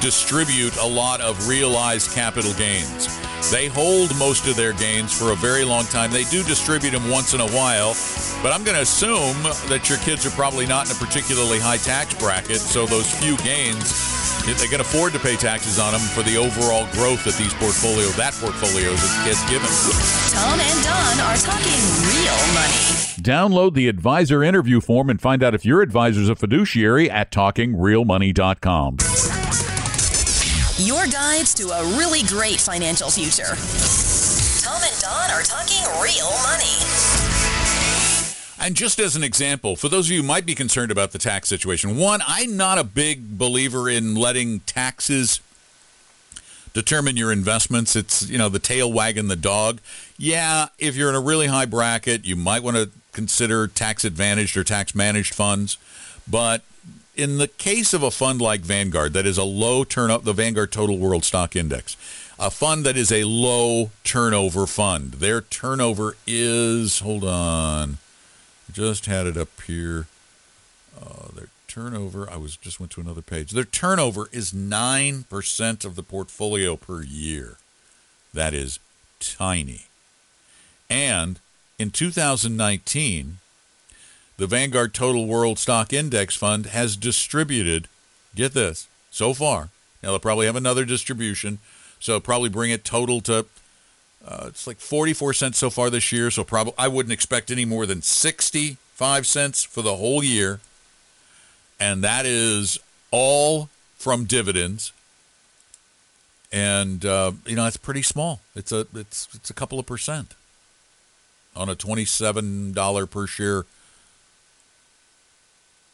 distribute 0.00 0.74
a 0.78 0.86
lot 0.86 1.20
of 1.20 1.48
realized 1.48 2.12
capital 2.12 2.54
gains. 2.54 3.08
They 3.50 3.68
hold 3.68 4.16
most 4.18 4.46
of 4.48 4.56
their 4.56 4.72
gains 4.72 5.16
for 5.16 5.32
a 5.32 5.36
very 5.36 5.64
long 5.64 5.84
time. 5.84 6.12
They 6.12 6.24
do 6.24 6.42
distribute 6.44 6.92
them 6.92 7.10
once 7.10 7.34
in 7.34 7.40
a 7.40 7.48
while, 7.48 7.94
but 8.42 8.54
I'm 8.54 8.64
going 8.64 8.76
to 8.76 8.82
assume 8.82 9.42
that 9.68 9.86
your 9.90 9.98
kids 9.98 10.24
are 10.24 10.30
probably 10.30 10.66
not 10.66 10.86
in 10.88 10.96
a 10.96 10.98
particularly 10.98 11.58
high 11.58 11.76
tax 11.76 12.14
bracket, 12.14 12.56
so 12.56 12.86
those 12.86 13.12
few 13.20 13.36
gains 13.38 14.20
they 14.58 14.66
can 14.66 14.80
afford 14.80 15.12
to 15.12 15.18
pay 15.18 15.36
taxes 15.36 15.78
on 15.78 15.92
them 15.92 16.00
for 16.00 16.22
the 16.22 16.36
overall 16.36 16.86
growth 16.92 17.24
that 17.24 17.34
these 17.34 17.54
portfolio 17.54 18.08
that 18.16 18.32
portfolio 18.34 18.90
gets 19.24 19.44
given. 19.48 19.68
Tom 20.32 20.58
and 20.58 20.84
Don 20.84 21.20
are 21.20 21.36
talking 21.36 21.80
real 22.08 22.40
money. 22.54 23.10
Download 23.20 23.74
the 23.74 23.88
advisor 23.88 24.42
interview 24.42 24.80
form 24.80 25.10
and 25.10 25.20
find 25.20 25.42
out 25.42 25.49
if 25.54 25.64
your 25.64 25.82
advisor 25.82 26.20
is 26.20 26.28
a 26.28 26.36
fiduciary 26.36 27.10
at 27.10 27.30
talkingrealmoney.com. 27.30 28.96
your 30.78 31.06
guides 31.06 31.54
to 31.54 31.68
a 31.68 31.84
really 31.98 32.22
great 32.22 32.60
financial 32.60 33.10
future. 33.10 33.54
Tom 34.64 34.82
and 34.82 35.00
Don 35.00 35.30
are 35.30 35.42
talking 35.42 35.84
real 36.02 36.30
money. 36.42 36.76
And 38.62 38.76
just 38.76 38.98
as 38.98 39.16
an 39.16 39.24
example, 39.24 39.74
for 39.74 39.88
those 39.88 40.08
of 40.08 40.12
you 40.12 40.20
who 40.20 40.26
might 40.26 40.44
be 40.44 40.54
concerned 40.54 40.90
about 40.90 41.12
the 41.12 41.18
tax 41.18 41.48
situation, 41.48 41.96
one, 41.96 42.20
I'm 42.26 42.56
not 42.56 42.78
a 42.78 42.84
big 42.84 43.38
believer 43.38 43.88
in 43.88 44.14
letting 44.14 44.60
taxes 44.60 45.40
determine 46.74 47.16
your 47.16 47.32
investments. 47.32 47.96
It's, 47.96 48.28
you 48.28 48.36
know, 48.38 48.48
the 48.48 48.58
tail 48.58 48.92
wagging 48.92 49.28
the 49.28 49.36
dog. 49.36 49.80
Yeah, 50.18 50.68
if 50.78 50.94
you're 50.94 51.08
in 51.08 51.14
a 51.14 51.20
really 51.20 51.46
high 51.46 51.64
bracket, 51.64 52.26
you 52.26 52.36
might 52.36 52.62
want 52.62 52.76
to 52.76 52.90
consider 53.12 53.66
tax 53.66 54.04
advantaged 54.04 54.56
or 54.56 54.64
tax 54.64 54.94
managed 54.94 55.34
funds. 55.34 55.76
But 56.28 56.62
in 57.16 57.38
the 57.38 57.48
case 57.48 57.92
of 57.92 58.02
a 58.02 58.10
fund 58.10 58.40
like 58.40 58.60
Vanguard, 58.60 59.12
that 59.12 59.26
is 59.26 59.38
a 59.38 59.44
low 59.44 59.84
turnover, 59.84 60.24
the 60.24 60.32
Vanguard 60.32 60.72
Total 60.72 60.96
World 60.96 61.24
Stock 61.24 61.56
Index, 61.56 61.96
a 62.38 62.50
fund 62.50 62.86
that 62.86 62.96
is 62.96 63.12
a 63.12 63.24
low 63.24 63.90
turnover 64.04 64.66
fund, 64.66 65.14
their 65.14 65.40
turnover 65.40 66.16
is, 66.26 67.00
hold 67.00 67.24
on, 67.24 67.98
just 68.72 69.06
had 69.06 69.26
it 69.26 69.36
up 69.36 69.48
here. 69.66 70.06
Uh, 70.98 71.28
their 71.34 71.48
turnover, 71.68 72.28
I 72.30 72.36
was 72.36 72.56
just 72.56 72.80
went 72.80 72.92
to 72.92 73.00
another 73.00 73.22
page. 73.22 73.50
Their 73.50 73.64
turnover 73.64 74.28
is 74.32 74.52
9% 74.52 75.84
of 75.84 75.96
the 75.96 76.02
portfolio 76.02 76.76
per 76.76 77.02
year. 77.02 77.56
That 78.32 78.54
is 78.54 78.78
tiny. 79.18 79.86
And 80.88 81.38
in 81.80 81.90
2019, 81.90 83.38
the 84.36 84.46
Vanguard 84.46 84.92
Total 84.92 85.26
World 85.26 85.58
Stock 85.58 85.94
Index 85.94 86.36
Fund 86.36 86.66
has 86.66 86.94
distributed, 86.94 87.88
get 88.34 88.52
this, 88.52 88.86
so 89.10 89.32
far. 89.32 89.70
Now 90.02 90.10
they'll 90.10 90.18
probably 90.18 90.44
have 90.44 90.56
another 90.56 90.84
distribution, 90.84 91.58
so 91.98 92.20
probably 92.20 92.50
bring 92.50 92.70
it 92.70 92.84
total 92.84 93.22
to 93.22 93.46
uh, 94.22 94.44
it's 94.48 94.66
like 94.66 94.76
44 94.76 95.32
cents 95.32 95.56
so 95.56 95.70
far 95.70 95.88
this 95.88 96.12
year. 96.12 96.30
So 96.30 96.44
probably 96.44 96.74
I 96.76 96.86
wouldn't 96.86 97.14
expect 97.14 97.50
any 97.50 97.64
more 97.64 97.86
than 97.86 98.02
65 98.02 99.26
cents 99.26 99.62
for 99.62 99.80
the 99.80 99.96
whole 99.96 100.22
year, 100.22 100.60
and 101.80 102.04
that 102.04 102.26
is 102.26 102.78
all 103.10 103.70
from 103.96 104.26
dividends. 104.26 104.92
And 106.52 107.06
uh, 107.06 107.32
you 107.46 107.56
know 107.56 107.64
it's 107.64 107.78
pretty 107.78 108.02
small. 108.02 108.40
It's 108.54 108.70
a 108.70 108.86
it's 108.94 109.28
it's 109.32 109.48
a 109.48 109.54
couple 109.54 109.78
of 109.78 109.86
percent 109.86 110.34
on 111.56 111.68
a 111.68 111.74
twenty-seven 111.74 112.72
dollar 112.72 113.06
per 113.06 113.26
share 113.26 113.64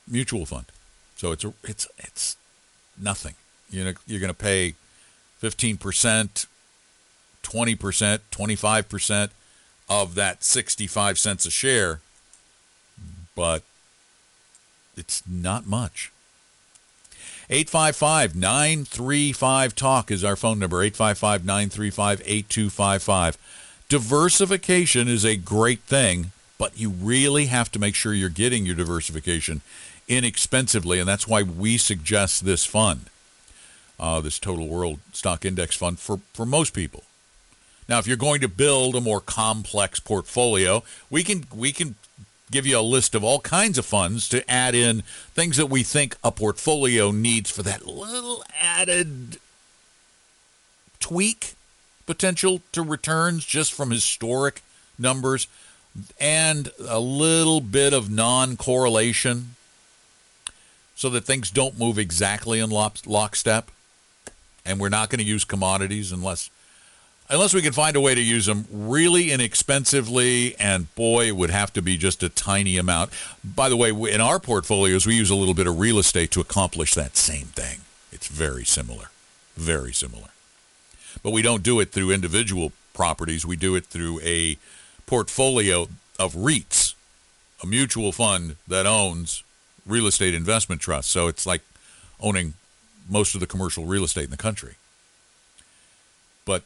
mutual 0.09 0.47
fund. 0.47 0.67
So 1.17 1.33
it's 1.33 1.45
a, 1.45 1.53
it's 1.65 1.89
it's 1.99 2.37
nothing. 3.01 3.35
You 3.71 3.85
know, 3.85 3.93
you're 4.07 4.21
going 4.21 4.29
to 4.29 4.35
pay 4.35 4.75
15%, 5.43 6.47
20%, 7.43 8.19
25% 8.31 9.31
of 9.89 10.15
that 10.15 10.45
65 10.45 11.19
cents 11.19 11.47
a 11.47 11.51
share, 11.51 12.01
but 13.35 13.63
it's 14.97 15.23
not 15.29 15.67
much. 15.67 16.13
855-935-TALK 17.51 20.11
is 20.11 20.25
our 20.25 20.37
phone 20.37 20.59
number, 20.59 20.79
855-935-8255. 20.91 23.37
Diversification 23.89 25.07
is 25.07 25.25
a 25.25 25.37
great 25.37 25.81
thing, 25.81 26.33
but 26.59 26.79
you 26.79 26.91
really 26.91 27.47
have 27.47 27.71
to 27.73 27.79
make 27.79 27.95
sure 27.95 28.13
you're 28.13 28.29
getting 28.29 28.67
your 28.67 28.75
diversification 28.75 29.61
inexpensively, 30.09 30.99
and 30.99 31.09
that's 31.09 31.29
why 31.29 31.43
we 31.43 31.79
suggest 31.79 32.45
this 32.45 32.65
fund, 32.65 33.07
uh, 34.01 34.21
this 34.21 34.39
Total 34.39 34.67
World 34.67 34.99
Stock 35.13 35.45
Index 35.45 35.77
Fund, 35.77 36.01
for, 36.01 36.21
for 36.33 36.45
most 36.45 36.75
people. 36.75 37.05
Now, 37.89 37.99
if 37.99 38.07
you're 38.09 38.17
going 38.17 38.41
to 38.41 38.49
build 38.49 38.97
a 38.97 39.01
more 39.01 39.21
complex 39.21 40.01
portfolio, 40.01 40.83
we 41.09 41.23
can 41.23 41.47
we 41.55 41.71
can 41.71 41.95
give 42.51 42.67
you 42.67 42.79
a 42.79 42.81
list 42.81 43.15
of 43.15 43.23
all 43.23 43.41
kinds 43.41 43.79
of 43.79 43.87
funds 43.87 44.29
to 44.31 44.49
add 44.51 44.75
in 44.75 45.03
things 45.35 45.57
that 45.57 45.67
we 45.67 45.83
think 45.83 46.17
a 46.25 46.33
portfolio 46.33 47.13
needs 47.13 47.51
for 47.51 47.63
that 47.63 47.87
little 47.87 48.45
added 48.61 49.39
tweak 50.99 51.55
potential 52.07 52.61
to 52.73 52.83
returns 52.83 53.45
just 53.45 53.73
from 53.73 53.91
historic 53.91 54.63
numbers 54.99 55.49
and 56.19 56.71
a 56.89 57.01
little 57.01 57.61
bit 57.61 57.93
of 57.93 58.11
non-correlation 58.11 59.57
so 60.95 61.11
that 61.11 61.25
things 61.25 61.51
don't 61.51 61.79
move 61.79 61.99
exactly 61.99 62.61
in 62.61 62.71
lockstep. 62.71 63.71
And 64.65 64.81
we're 64.81 64.89
not 64.89 65.11
going 65.11 65.19
to 65.19 65.25
use 65.25 65.45
commodities 65.45 66.13
unless 66.13 66.51
unless 67.29 67.53
we 67.53 67.63
can 67.63 67.73
find 67.73 67.97
a 67.97 68.01
way 68.01 68.15
to 68.15 68.23
use 68.23 68.47
them 68.47 68.67
really 68.71 69.33
inexpensively 69.33 70.55
and 70.61 70.95
boy 70.95 71.27
it 71.27 71.37
would 71.37 71.51
have 71.51 71.73
to 71.73 71.83
be 71.83 71.97
just 71.97 72.23
a 72.23 72.29
tiny 72.29 72.77
amount. 72.77 73.11
By 73.45 73.69
the 73.69 73.77
way 73.77 73.91
in 73.91 74.21
our 74.21 74.39
portfolios 74.39 75.07
we 75.07 75.15
use 75.17 75.31
a 75.31 75.37
little 75.37 75.55
bit 75.55 75.67
of 75.67 75.79
real 75.79 75.99
estate 75.99 76.31
to 76.33 76.41
accomplish 76.41 76.95
that 76.95 77.17
same 77.17 77.47
thing. 77.47 77.81
It's 78.13 78.29
very 78.29 78.65
similar. 78.65 79.11
Very 79.57 79.93
similar 79.93 80.29
but 81.23 81.33
we 81.33 81.43
don't 81.43 81.63
do 81.63 81.81
it 81.81 81.93
through 81.93 82.11
individual 82.11 82.73
properties. 82.95 83.45
We 83.45 83.57
do 83.57 83.75
it 83.75 83.87
through 83.87 84.21
a 84.21 84.57
portfolio 85.07 85.89
of 86.19 86.35
REITs 86.35 86.95
a 87.63 87.67
mutual 87.67 88.13
fund 88.13 88.57
that 88.69 88.87
owns 88.87 89.43
real 89.87 90.07
estate 90.07 90.35
investment 90.35 90.81
trusts. 90.81 91.11
So 91.11 91.29
it's 91.29 91.47
like 91.47 91.63
owning 92.21 92.55
most 93.09 93.35
of 93.35 93.41
the 93.41 93.47
commercial 93.47 93.85
real 93.87 94.05
estate 94.05 94.25
in 94.25 94.31
the 94.31 94.37
country. 94.37 94.75
But 96.45 96.63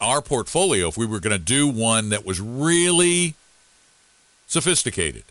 our 0.00 0.20
portfolio, 0.20 0.88
if 0.88 0.96
we 0.96 1.06
were 1.06 1.20
going 1.20 1.36
to 1.36 1.44
do 1.44 1.68
one 1.68 2.08
that 2.10 2.24
was 2.24 2.40
really 2.40 3.34
sophisticated, 4.46 5.24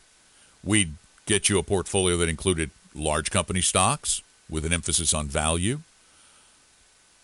we'd 0.64 0.94
get 1.26 1.50
you 1.50 1.60
a 1.60 1.64
portfolio 1.64 2.18
that 2.18 2.30
included 2.30 2.72
large 2.96 3.32
company 3.32 3.62
stocks 3.62 4.22
with 4.50 4.66
an 4.66 4.74
emphasis 4.74 5.14
on 5.14 5.28
value, 5.28 5.82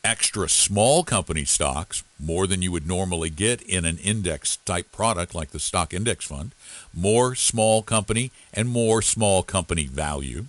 extra 0.05 0.47
small 0.47 1.03
company 1.03 1.43
stocks, 1.45 2.03
more 2.19 2.45
than 2.45 2.61
you 2.61 2.71
would 2.71 2.87
normally 2.87 3.31
get 3.31 3.61
in 3.63 3.85
an 3.85 3.97
index 3.97 4.57
type 4.57 4.91
product 4.91 5.33
like 5.33 5.49
the 5.49 5.59
stock 5.59 5.93
index 5.93 6.25
fund, 6.25 6.51
more 6.93 7.33
small 7.33 7.81
company 7.81 8.31
and 8.53 8.69
more 8.69 9.01
small 9.01 9.41
company 9.41 9.87
value. 9.87 10.45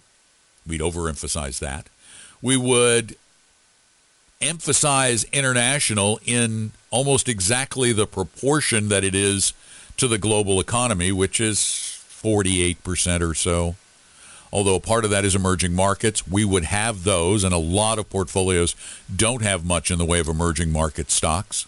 We'd 0.67 0.83
overemphasize 0.83 1.59
that. 1.61 1.89
We 2.43 2.59
would 2.59 3.17
emphasize 4.43 5.25
international 5.33 6.21
in 6.27 6.73
almost 6.91 7.27
exactly 7.27 7.93
the 7.93 8.07
proportion 8.07 8.91
that 8.91 9.05
it 9.05 9.15
is 9.15 9.55
to 9.97 10.07
the 10.07 10.19
global 10.19 10.61
economy, 10.61 11.13
which 11.13 11.41
is 11.41 11.59
48% 12.23 13.23
or 13.23 13.35
so. 13.35 13.77
Although 14.57 14.81
part 14.81 15.05
of 15.05 15.11
that 15.11 15.27
is 15.27 15.35
emerging 15.35 15.75
markets, 15.75 16.27
we 16.27 16.43
would 16.43 16.65
have 16.65 17.05
those, 17.05 17.45
and 17.45 17.53
a 17.53 17.59
lot 17.59 17.99
of 17.99 18.09
portfolios 18.09 18.75
don't 19.15 19.43
have 19.43 19.67
much 19.67 19.91
in 19.91 19.99
the 19.99 20.05
way 20.07 20.19
of 20.19 20.29
emerging 20.29 20.73
market 20.73 21.11
stocks. 21.11 21.67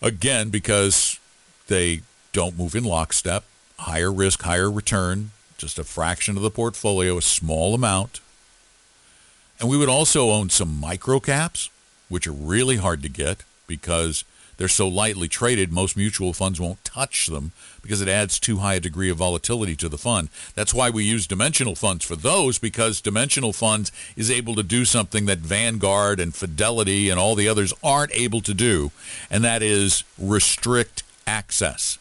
Again, 0.00 0.50
because 0.50 1.18
they 1.66 2.02
don't 2.32 2.56
move 2.56 2.76
in 2.76 2.84
lockstep, 2.84 3.42
higher 3.80 4.12
risk, 4.12 4.42
higher 4.42 4.70
return, 4.70 5.32
just 5.56 5.76
a 5.76 5.82
fraction 5.82 6.36
of 6.36 6.44
the 6.44 6.52
portfolio, 6.52 7.18
a 7.18 7.22
small 7.22 7.74
amount. 7.74 8.20
And 9.58 9.68
we 9.68 9.76
would 9.76 9.88
also 9.88 10.30
own 10.30 10.50
some 10.50 10.78
micro 10.78 11.18
caps, 11.18 11.68
which 12.08 12.28
are 12.28 12.32
really 12.32 12.76
hard 12.76 13.02
to 13.02 13.08
get 13.08 13.42
because 13.66 14.22
they're 14.58 14.68
so 14.68 14.86
lightly 14.86 15.28
traded, 15.28 15.72
most 15.72 15.96
mutual 15.96 16.32
funds 16.32 16.60
won't 16.60 16.84
touch 16.84 17.28
them 17.28 17.52
because 17.80 18.02
it 18.02 18.08
adds 18.08 18.38
too 18.38 18.58
high 18.58 18.74
a 18.74 18.80
degree 18.80 19.08
of 19.08 19.16
volatility 19.16 19.74
to 19.76 19.88
the 19.88 19.96
fund. 19.96 20.28
That's 20.54 20.74
why 20.74 20.90
we 20.90 21.04
use 21.04 21.26
dimensional 21.26 21.74
funds 21.74 22.04
for 22.04 22.16
those 22.16 22.58
because 22.58 23.00
dimensional 23.00 23.52
funds 23.52 23.90
is 24.16 24.30
able 24.30 24.54
to 24.56 24.62
do 24.62 24.84
something 24.84 25.26
that 25.26 25.38
Vanguard 25.38 26.20
and 26.20 26.34
Fidelity 26.34 27.08
and 27.08 27.18
all 27.18 27.34
the 27.34 27.48
others 27.48 27.72
aren't 27.82 28.12
able 28.14 28.40
to 28.42 28.52
do, 28.52 28.90
and 29.30 29.42
that 29.44 29.62
is 29.62 30.04
restrict 30.18 31.04
access 31.26 31.98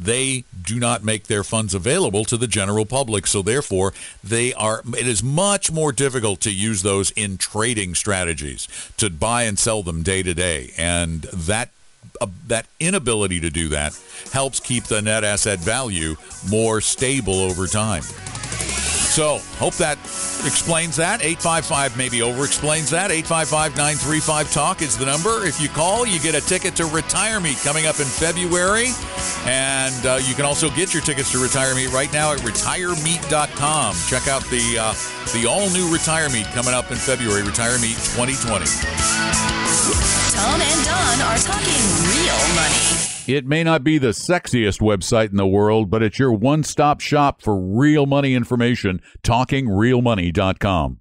they 0.00 0.44
do 0.60 0.78
not 0.78 1.04
make 1.04 1.24
their 1.24 1.44
funds 1.44 1.74
available 1.74 2.24
to 2.26 2.36
the 2.36 2.46
general 2.46 2.86
public. 2.86 3.26
So 3.26 3.42
therefore, 3.42 3.92
they 4.22 4.52
are. 4.54 4.82
It 4.96 5.06
is 5.06 5.22
much 5.22 5.70
more 5.70 5.92
difficult 5.92 6.40
to 6.42 6.52
use 6.52 6.82
those 6.82 7.10
in 7.12 7.38
trading 7.38 7.94
strategies 7.94 8.68
to 8.96 9.10
buy 9.10 9.44
and 9.44 9.58
sell 9.58 9.82
them 9.82 10.02
day 10.02 10.22
to 10.22 10.34
day, 10.34 10.72
and 10.76 11.22
that 11.22 11.70
uh, 12.20 12.26
that 12.46 12.66
inability 12.80 13.40
to 13.40 13.50
do 13.50 13.68
that 13.68 13.98
helps 14.32 14.60
keep 14.60 14.84
the 14.84 15.02
net 15.02 15.24
asset 15.24 15.58
value 15.58 16.16
more 16.48 16.80
stable 16.80 17.40
over 17.40 17.66
time. 17.66 18.02
So, 19.18 19.42
hope 19.58 19.74
that 19.82 19.98
explains 20.46 20.94
that. 20.94 21.22
855 21.22 21.98
maybe 21.98 22.22
over 22.22 22.44
explains 22.44 22.90
that. 22.90 23.10
855 23.10 23.74
935 23.74 24.52
Talk 24.52 24.80
is 24.80 24.96
the 24.96 25.06
number. 25.06 25.44
If 25.44 25.60
you 25.60 25.68
call, 25.68 26.06
you 26.06 26.20
get 26.20 26.36
a 26.36 26.40
ticket 26.40 26.76
to 26.76 26.86
Retire 26.86 27.40
Meet 27.40 27.58
coming 27.66 27.86
up 27.86 27.98
in 27.98 28.06
February. 28.06 28.94
And 29.42 30.06
uh, 30.06 30.20
you 30.22 30.36
can 30.36 30.44
also 30.44 30.70
get 30.70 30.94
your 30.94 31.02
tickets 31.02 31.32
to 31.32 31.42
Retire 31.42 31.74
Meet 31.74 31.90
right 31.90 32.12
now 32.12 32.30
at 32.30 32.38
retiremeet.com. 32.46 33.96
Check 34.06 34.28
out 34.28 34.44
the, 34.54 34.78
uh, 34.78 34.94
the 35.34 35.50
all 35.50 35.68
new 35.70 35.92
Retire 35.92 36.30
Meet 36.30 36.46
coming 36.54 36.72
up 36.72 36.92
in 36.92 36.96
February, 36.96 37.42
Retire 37.42 37.74
Meet 37.82 37.98
2020. 38.14 38.70
Tom 40.30 40.62
and 40.62 40.80
Don 40.86 41.18
are 41.26 41.42
talking 41.42 41.82
real 42.06 42.38
money. 42.54 43.07
It 43.28 43.44
may 43.44 43.62
not 43.62 43.84
be 43.84 43.98
the 43.98 44.12
sexiest 44.12 44.80
website 44.80 45.28
in 45.28 45.36
the 45.36 45.46
world, 45.46 45.90
but 45.90 46.02
it's 46.02 46.18
your 46.18 46.32
one 46.32 46.62
stop 46.62 47.02
shop 47.02 47.42
for 47.42 47.60
real 47.60 48.06
money 48.06 48.32
information. 48.32 49.02
TalkingRealMoney.com. 49.22 50.98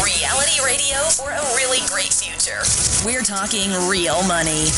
Reality 0.00 0.62
radio 0.64 0.98
for 1.10 1.30
a 1.32 1.42
really 1.56 1.84
great 1.88 2.14
future. 2.14 2.62
We're 3.04 3.24
talking 3.24 3.72
real 3.90 4.22
money. 4.28 4.70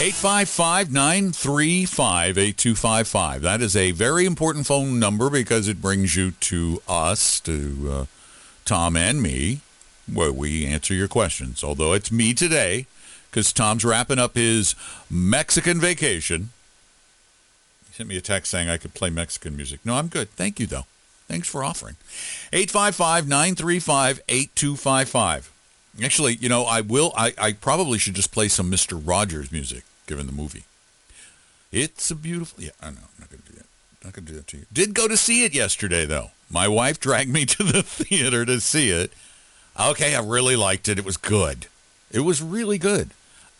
855 0.00 0.90
935 0.90 2.38
8255. 2.38 3.42
That 3.42 3.60
is 3.60 3.76
a 3.76 3.90
very 3.90 4.24
important 4.24 4.66
phone 4.66 4.98
number 4.98 5.28
because 5.28 5.68
it 5.68 5.82
brings 5.82 6.16
you 6.16 6.30
to 6.30 6.80
us, 6.88 7.40
to 7.40 7.88
uh, 7.90 8.06
Tom 8.64 8.96
and 8.96 9.20
me, 9.20 9.60
where 10.12 10.32
we 10.32 10.66
answer 10.66 10.94
your 10.94 11.08
questions. 11.08 11.64
Although 11.64 11.92
it's 11.92 12.12
me 12.12 12.34
today 12.34 12.86
because 13.30 13.52
Tom's 13.52 13.84
wrapping 13.84 14.18
up 14.18 14.34
his 14.34 14.74
Mexican 15.10 15.80
vacation. 15.80 16.50
He 17.86 17.94
sent 17.94 18.08
me 18.08 18.16
a 18.16 18.20
text 18.20 18.50
saying 18.50 18.68
I 18.68 18.78
could 18.78 18.94
play 18.94 19.10
Mexican 19.10 19.56
music. 19.56 19.80
No, 19.84 19.96
I'm 19.96 20.08
good. 20.08 20.30
Thank 20.30 20.58
you, 20.58 20.66
though. 20.66 20.86
Thanks 21.28 21.48
for 21.48 21.64
offering. 21.64 21.96
855 22.52 23.28
935 23.28 24.20
8255. 24.28 25.52
Actually, 26.02 26.34
you 26.36 26.48
know, 26.48 26.64
I 26.64 26.80
will. 26.80 27.12
I, 27.16 27.34
I 27.38 27.52
probably 27.52 27.98
should 27.98 28.14
just 28.14 28.32
play 28.32 28.48
some 28.48 28.70
Mr. 28.70 29.00
Rogers 29.02 29.50
music, 29.50 29.84
given 30.06 30.26
the 30.26 30.32
movie. 30.32 30.64
It's 31.72 32.10
a 32.10 32.14
beautiful. 32.14 32.62
Yeah, 32.62 32.70
I 32.80 32.86
know. 32.90 32.98
I'm 32.98 33.20
not 33.20 33.30
going 33.30 33.42
to 33.42 33.52
do 33.52 33.58
that. 33.58 33.66
Not 34.04 34.12
going 34.12 34.26
to 34.26 34.32
do 34.32 34.36
that 34.38 34.46
to 34.48 34.56
you. 34.58 34.66
Did 34.72 34.94
go 34.94 35.08
to 35.08 35.16
see 35.16 35.44
it 35.44 35.54
yesterday, 35.54 36.06
though. 36.06 36.30
My 36.50 36.68
wife 36.68 37.00
dragged 37.00 37.30
me 37.30 37.44
to 37.46 37.64
the 37.64 37.82
theater 37.82 38.44
to 38.44 38.60
see 38.60 38.90
it. 38.90 39.12
Okay, 39.78 40.14
I 40.14 40.20
really 40.20 40.56
liked 40.56 40.88
it. 40.88 40.98
It 40.98 41.04
was 41.04 41.18
good. 41.18 41.66
It 42.10 42.20
was 42.20 42.40
really 42.42 42.78
good. 42.78 43.10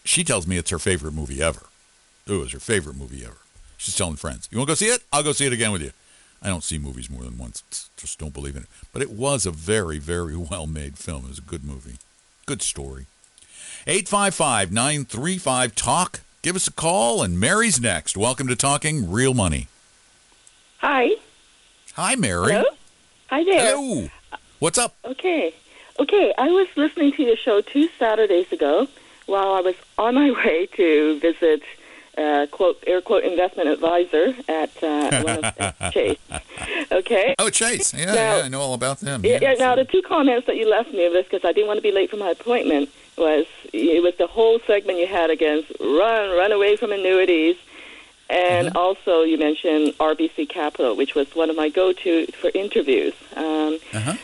She 0.05 0.25
tells 0.25 0.47
me 0.47 0.57
it's 0.57 0.71
her 0.71 0.79
favorite 0.79 1.13
movie 1.13 1.43
ever. 1.43 1.67
It 2.27 2.33
was 2.33 2.53
her 2.53 2.61
favorite 2.61 2.97
movie 2.97 3.23
ever. 3.25 3.37
She's 3.77 3.95
telling 3.95 4.17
friends, 4.17 4.49
"You 4.51 4.57
want 4.59 4.69
to 4.69 4.71
go 4.71 4.75
see 4.77 4.87
it? 4.87 5.03
I'll 5.13 5.23
go 5.23 5.33
see 5.33 5.45
it 5.47 5.53
again 5.53 5.73
with 5.73 5.83
you." 5.83 5.93
I 6.43 6.49
don't 6.49 6.65
see 6.65 6.79
movies 6.79 7.11
more 7.11 7.23
than 7.23 7.37
once. 7.39 7.63
Just 7.97 8.19
don't 8.19 8.33
believe 8.33 8.57
in 8.57 8.63
it. 8.63 8.69
But 8.93 9.03
it 9.03 9.11
was 9.11 9.45
a 9.47 9.51
very, 9.51 9.99
very 9.99 10.37
well-made 10.37 10.97
film. 10.99 11.25
It 11.25 11.29
was 11.29 11.39
a 11.39 11.43
good 11.43 11.65
movie. 11.65 11.97
Good 12.47 12.63
story. 12.63 13.07
855-935-TALK. 13.87 16.21
Give 16.43 16.57
us 16.57 16.69
a 16.69 16.73
call, 16.73 17.23
and 17.23 17.39
Mary's 17.41 17.81
next. 17.81 18.17
Welcome 18.17 18.47
to 18.49 18.57
Talking 18.57 19.11
Real 19.11 19.35
Money. 19.35 19.69
Hi. 20.79 21.17
Hi, 21.95 22.15
Mary. 22.15 22.53
Hello. 22.53 22.65
Hi 23.29 23.45
there. 23.45 23.77
Hello. 23.77 24.09
What's 24.59 24.79
up? 24.79 24.95
Okay. 25.05 25.53
Okay. 25.99 26.33
I 26.39 26.49
was 26.51 26.69
listening 26.77 27.13
to 27.13 27.23
your 27.23 27.37
show 27.37 27.61
two 27.61 27.89
Saturdays 27.99 28.53
ago 28.53 28.89
while 29.27 29.53
I 29.55 29.61
was 29.61 29.75
on 29.99 30.15
my 30.15 30.31
way 30.31 30.67
to 30.77 31.19
visit 31.21 31.63
uh, 32.19 32.47
quote 32.51 32.83
air 32.87 33.01
quote 33.03 33.25
investment 33.25 33.69
advisor 33.69 34.35
at 34.49 34.83
uh, 34.83 35.23
one 35.23 35.45
of 35.45 35.93
Chase. 35.93 36.19
Okay. 36.91 37.35
Oh, 37.39 37.51
Chase. 37.51 37.93
Yeah, 37.93 38.07
Now- 38.07 38.15
yeah, 38.39 38.43
I 38.45 38.49
know 38.49 38.61
all 38.61 38.75
about 38.75 39.01
them. 39.01 39.25
Yeah, 39.25 39.39
yeah, 39.43 39.55
now 39.55 39.75
the 39.75 39.85
two 39.85 40.03
comments 40.03 40.47
that 40.47 40.57
you 40.57 40.69
left 40.69 40.93
me 40.93 41.09
with 41.09 41.27
because 41.31 41.45
I 41.45 41.53
didn't 41.53 41.67
want 41.69 41.79
to 41.79 41.83
be 41.83 41.93
late 41.93 42.11
for 42.11 42.17
my 42.17 42.31
appointment 42.31 42.89
was 43.19 43.47
it 43.73 44.03
was 44.03 44.15
the 44.17 44.27
whole 44.27 44.59
segment 44.67 44.99
you 44.99 45.07
had 45.07 45.31
against 45.31 45.73
run 45.81 46.31
run 46.37 46.53
away 46.53 46.77
from 46.77 46.93
annuities 46.93 47.57
and 48.29 48.77
also 48.77 49.23
you 49.23 49.39
mentioned 49.39 49.95
RBC 49.99 50.49
Capital 50.51 50.95
which 50.97 51.15
was 51.15 51.35
one 51.35 51.49
of 51.49 51.57
my 51.57 51.69
go-to 51.71 52.27
for 52.33 52.51
interviews 52.55 53.15
um, 53.37 53.79
Uh-huh. 53.95 54.15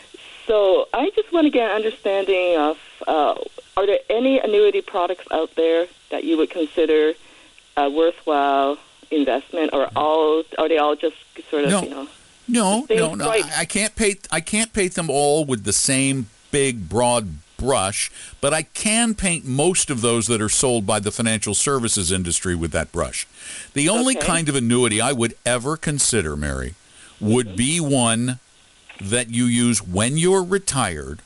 So 0.47 0.89
I 0.93 1.11
just 1.15 1.33
want 1.33 1.45
to 1.47 1.51
get 1.51 1.71
an 1.71 1.77
understanding 1.77 2.57
of 2.59 2.79
uh, 3.07 3.35
are 3.77 3.87
there 3.87 4.01
any 4.11 4.39
annuity 4.39 4.81
products 4.81 5.25
out 5.31 5.55
there 5.57 5.87
that 6.11 6.25
you 6.25 6.37
would 6.37 6.51
consider 6.51 7.15
a 7.77 7.89
worthwhile 7.91 8.79
investment 9.11 9.71
or 9.73 9.89
all 9.97 10.43
are 10.59 10.69
they 10.69 10.79
all 10.79 10.97
just 10.97 11.17
sort 11.51 11.65
of 11.65 11.71
No. 11.71 11.83
you 11.83 11.91
know 11.91 12.09
No, 12.49 12.87
no, 12.91 13.15
no. 13.15 13.31
I, 13.31 13.65
can't 13.65 13.95
paint. 13.95 14.27
I 14.31 14.41
can't 14.41 14.73
paint 14.73 14.95
them 14.95 15.09
all 15.09 15.45
with 15.45 15.65
the 15.65 15.73
same 15.73 16.27
big, 16.51 16.89
broad 16.89 17.29
brush, 17.57 18.11
but 18.41 18.53
I 18.53 18.63
can 18.63 19.15
paint 19.15 19.45
most 19.45 19.89
of 19.91 20.01
those 20.01 20.27
that 20.27 20.41
are 20.43 20.49
sold 20.49 20.85
by 20.87 20.99
the 20.99 21.13
financial 21.13 21.55
services 21.55 22.11
industry 22.11 22.55
with 22.57 22.73
that 22.73 22.91
brush. 22.91 23.27
The 23.75 23.89
only 23.89 24.17
Okay. 24.17 24.27
kind 24.27 24.49
of 24.49 24.57
annuity 24.57 25.01
I 25.01 25.13
would 25.13 25.35
ever 25.47 25.77
consider, 25.77 26.37
Mary, 26.37 26.75
would 27.21 27.55
be 27.55 27.79
one 27.79 28.41
that 29.11 29.31
you 29.31 29.45
use 29.45 29.83
when 29.83 30.17
you're 30.17 30.45
retired 30.45 31.21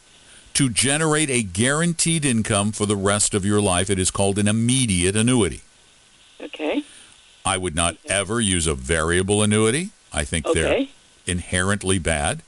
to 0.54 0.70
generate 0.70 1.28
a 1.30 1.42
guaranteed 1.42 2.24
income 2.24 2.72
for 2.72 2.86
the 2.86 2.96
rest 2.96 3.34
of 3.34 3.44
your 3.44 3.60
life. 3.60 3.90
It 3.90 3.98
is 3.98 4.10
called 4.10 4.38
an 4.38 4.48
immediate 4.48 5.16
annuity. 5.16 5.62
okay 6.40 6.82
I 7.44 7.56
would 7.56 7.76
not 7.76 7.96
ever 8.06 8.40
use 8.40 8.66
a 8.66 8.74
variable 8.74 9.40
annuity. 9.40 9.90
I 10.12 10.24
think 10.24 10.46
they're 10.52 10.86
inherently 11.26 12.00
bad. 12.00 12.42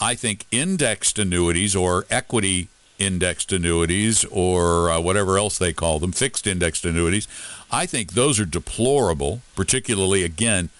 I 0.00 0.16
think 0.16 0.46
indexed 0.50 1.16
annuities 1.16 1.76
or 1.76 2.06
equity 2.10 2.68
indexed 2.98 3.52
annuities 3.52 4.24
or 4.26 4.90
uh, 4.90 5.00
whatever 5.00 5.38
else 5.38 5.58
they 5.58 5.72
call 5.72 6.00
them, 6.00 6.10
fixed 6.10 6.46
indexed 6.48 6.84
annuities, 6.84 7.28
I 7.70 7.86
think 7.86 8.12
those 8.12 8.40
are 8.40 8.44
deplorable, 8.44 9.42
particularly 9.54 10.24
again, 10.24 10.70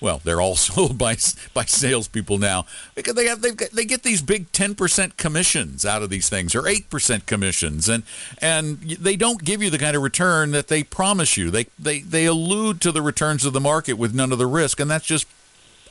well, 0.00 0.20
they're 0.24 0.40
all 0.40 0.56
sold 0.56 0.98
by 1.06 1.16
by 1.54 1.64
salespeople 1.64 2.38
now 2.38 2.66
because 2.94 3.14
they 3.14 3.26
have 3.26 3.40
got, 3.40 3.70
they 3.70 3.84
get 3.84 4.02
these 4.02 4.22
big 4.22 4.50
ten 4.52 4.74
percent 4.74 5.16
commissions 5.16 5.84
out 5.84 6.02
of 6.02 6.10
these 6.10 6.28
things 6.28 6.54
or 6.54 6.66
eight 6.68 6.88
percent 6.90 7.26
commissions 7.26 7.88
and 7.88 8.02
and 8.40 8.78
they 8.82 9.16
don't 9.16 9.44
give 9.44 9.62
you 9.62 9.70
the 9.70 9.78
kind 9.78 9.96
of 9.96 10.02
return 10.02 10.50
that 10.52 10.68
they 10.68 10.82
promise 10.82 11.36
you. 11.36 11.50
They 11.50 11.66
they 11.78 12.00
they 12.00 12.26
allude 12.26 12.80
to 12.82 12.92
the 12.92 13.02
returns 13.02 13.44
of 13.44 13.52
the 13.52 13.60
market 13.60 13.94
with 13.94 14.14
none 14.14 14.32
of 14.32 14.38
the 14.38 14.46
risk, 14.46 14.80
and 14.80 14.90
that's 14.90 15.06
just 15.06 15.26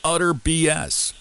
utter 0.04 0.34
BS. 0.34 1.14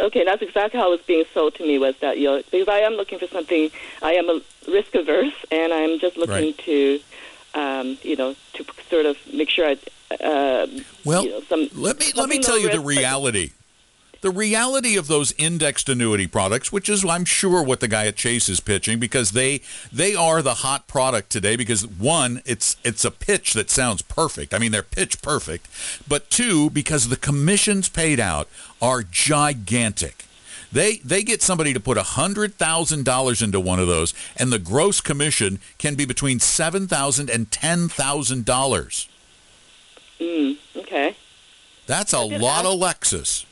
Okay, 0.00 0.24
that's 0.24 0.42
exactly 0.42 0.80
how 0.80 0.88
it 0.88 0.90
was 0.98 1.02
being 1.06 1.24
sold 1.32 1.54
to 1.54 1.62
me 1.62 1.78
was 1.78 1.94
that 2.00 2.18
you 2.18 2.24
know, 2.24 2.42
because 2.50 2.68
I 2.68 2.78
am 2.80 2.94
looking 2.94 3.18
for 3.18 3.28
something. 3.28 3.70
I 4.02 4.14
am 4.14 4.28
a 4.28 4.40
risk 4.68 4.94
averse, 4.94 5.34
and 5.52 5.72
I'm 5.72 6.00
just 6.00 6.16
looking 6.16 6.34
Right. 6.34 6.58
to, 6.58 7.00
um, 7.54 7.98
you 8.02 8.16
know, 8.16 8.34
to 8.54 8.64
sort 8.90 9.06
of 9.06 9.16
make 9.32 9.50
sure 9.50 9.68
I. 9.68 9.76
Uh, 10.20 10.66
Well, 11.04 11.24
you 11.24 11.30
know, 11.30 11.40
some, 11.42 11.68
let 11.74 11.98
me 11.98 12.12
let 12.14 12.28
me 12.28 12.38
tell 12.38 12.58
you 12.58 12.70
the 12.70 12.80
reality. 12.80 13.52
The 14.20 14.30
reality 14.30 14.96
of 14.96 15.06
those 15.06 15.32
indexed 15.32 15.86
annuity 15.90 16.26
products, 16.26 16.72
which 16.72 16.88
is 16.88 17.04
I'm 17.04 17.26
sure 17.26 17.62
what 17.62 17.80
the 17.80 17.88
guy 17.88 18.06
at 18.06 18.16
Chase 18.16 18.48
is 18.48 18.58
pitching, 18.58 18.98
because 18.98 19.32
they 19.32 19.60
they 19.92 20.14
are 20.14 20.40
the 20.40 20.54
hot 20.54 20.88
product 20.88 21.28
today. 21.28 21.56
Because 21.56 21.86
one, 21.86 22.40
it's 22.46 22.78
it's 22.82 23.04
a 23.04 23.10
pitch 23.10 23.52
that 23.52 23.68
sounds 23.68 24.00
perfect. 24.00 24.54
I 24.54 24.58
mean, 24.58 24.72
they're 24.72 24.82
pitch 24.82 25.20
perfect. 25.20 25.68
But 26.08 26.30
two, 26.30 26.70
because 26.70 27.10
the 27.10 27.18
commissions 27.18 27.90
paid 27.90 28.18
out 28.18 28.48
are 28.80 29.02
gigantic. 29.02 30.24
They 30.72 30.96
they 31.04 31.22
get 31.22 31.42
somebody 31.42 31.74
to 31.74 31.80
put 31.80 31.98
hundred 31.98 32.54
thousand 32.54 33.04
dollars 33.04 33.42
into 33.42 33.60
one 33.60 33.78
of 33.78 33.88
those, 33.88 34.14
and 34.38 34.50
the 34.50 34.58
gross 34.58 35.02
commission 35.02 35.58
can 35.76 35.96
be 35.96 36.06
between 36.06 36.40
seven 36.40 36.88
thousand 36.88 37.28
and 37.28 37.50
ten 37.50 37.90
thousand 37.90 38.46
dollars. 38.46 39.06
Mm, 40.20 40.56
okay, 40.76 41.16
That's 41.86 42.12
a 42.12 42.20
lot 42.20 42.64
ask- 42.64 42.74
of 42.74 42.80
Lexus. 42.80 43.44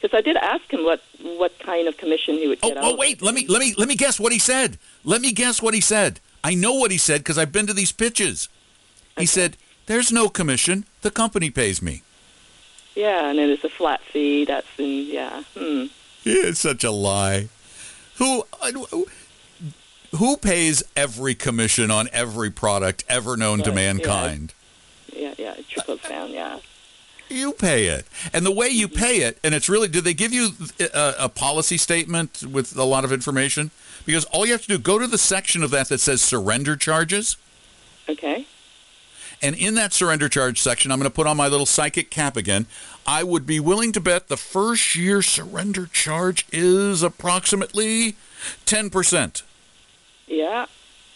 because 0.00 0.16
I 0.16 0.20
did 0.22 0.36
ask 0.36 0.70
him 0.72 0.84
what 0.84 1.02
what 1.20 1.58
kind 1.60 1.86
of 1.88 1.96
commission 1.96 2.34
he 2.36 2.48
would 2.48 2.58
Oh, 2.62 2.68
get. 2.68 2.76
out 2.78 2.84
oh 2.84 2.96
wait, 2.96 3.22
let 3.22 3.34
me 3.34 3.46
let 3.46 3.60
me 3.60 3.74
let 3.76 3.86
me 3.88 3.94
guess 3.94 4.18
what 4.18 4.32
he 4.32 4.38
said. 4.38 4.78
Let 5.04 5.20
me 5.20 5.32
guess 5.32 5.60
what 5.62 5.74
he 5.74 5.80
said. 5.80 6.20
I 6.42 6.54
know 6.54 6.72
what 6.74 6.90
he 6.90 6.98
said 6.98 7.20
because 7.20 7.38
I've 7.38 7.52
been 7.52 7.66
to 7.68 7.74
these 7.74 7.92
pitches. 7.92 8.48
He 9.18 9.26
said, 9.26 9.56
"There's 9.86 10.10
no 10.10 10.28
commission. 10.28 10.86
The 11.02 11.10
company 11.10 11.50
pays 11.50 11.80
me." 11.82 12.02
Yeah, 12.94 13.28
and 13.30 13.38
then 13.38 13.48
it's 13.50 13.62
a 13.64 13.68
flat 13.68 14.00
fee. 14.12 14.44
That's 14.44 14.66
in 14.78 15.06
yeah. 15.06 15.42
Hmm. 15.56 15.86
It's 16.24 16.60
such 16.60 16.82
a 16.84 16.90
lie. 16.90 17.48
Who 18.16 18.44
who 20.16 20.36
pays 20.36 20.82
every 20.96 21.34
commission 21.34 21.90
on 21.90 22.08
every 22.12 22.50
product 22.50 23.04
ever 23.08 23.36
known 23.36 23.62
to 23.62 23.72
mankind? 23.72 24.52
yeah. 24.54 24.61
Yeah, 25.12 25.34
yeah. 25.38 25.54
It 25.54 25.68
trickles 25.68 26.02
down. 26.02 26.30
Yeah. 26.30 26.58
You 27.28 27.52
pay 27.52 27.86
it, 27.86 28.06
and 28.34 28.44
the 28.44 28.52
way 28.52 28.68
you 28.68 28.88
pay 28.88 29.18
it, 29.22 29.38
and 29.42 29.54
it's 29.54 29.68
really. 29.68 29.88
Did 29.88 30.04
they 30.04 30.12
give 30.12 30.34
you 30.34 30.50
a, 30.92 31.14
a 31.20 31.28
policy 31.30 31.78
statement 31.78 32.42
with 32.42 32.76
a 32.76 32.84
lot 32.84 33.04
of 33.04 33.12
information? 33.12 33.70
Because 34.04 34.24
all 34.26 34.44
you 34.44 34.52
have 34.52 34.62
to 34.62 34.68
do 34.68 34.78
go 34.78 34.98
to 34.98 35.06
the 35.06 35.16
section 35.16 35.62
of 35.62 35.70
that 35.70 35.88
that 35.88 36.00
says 36.00 36.20
surrender 36.20 36.76
charges. 36.76 37.36
Okay. 38.08 38.46
And 39.40 39.56
in 39.56 39.74
that 39.74 39.92
surrender 39.92 40.28
charge 40.28 40.60
section, 40.60 40.92
I'm 40.92 40.98
going 40.98 41.10
to 41.10 41.14
put 41.14 41.26
on 41.26 41.36
my 41.36 41.48
little 41.48 41.66
psychic 41.66 42.10
cap 42.10 42.36
again. 42.36 42.66
I 43.06 43.24
would 43.24 43.44
be 43.44 43.58
willing 43.58 43.90
to 43.92 44.00
bet 44.00 44.28
the 44.28 44.36
first 44.36 44.94
year 44.94 45.20
surrender 45.20 45.86
charge 45.86 46.46
is 46.52 47.02
approximately 47.02 48.14
10%. 48.66 49.42
Yeah, 50.28 50.66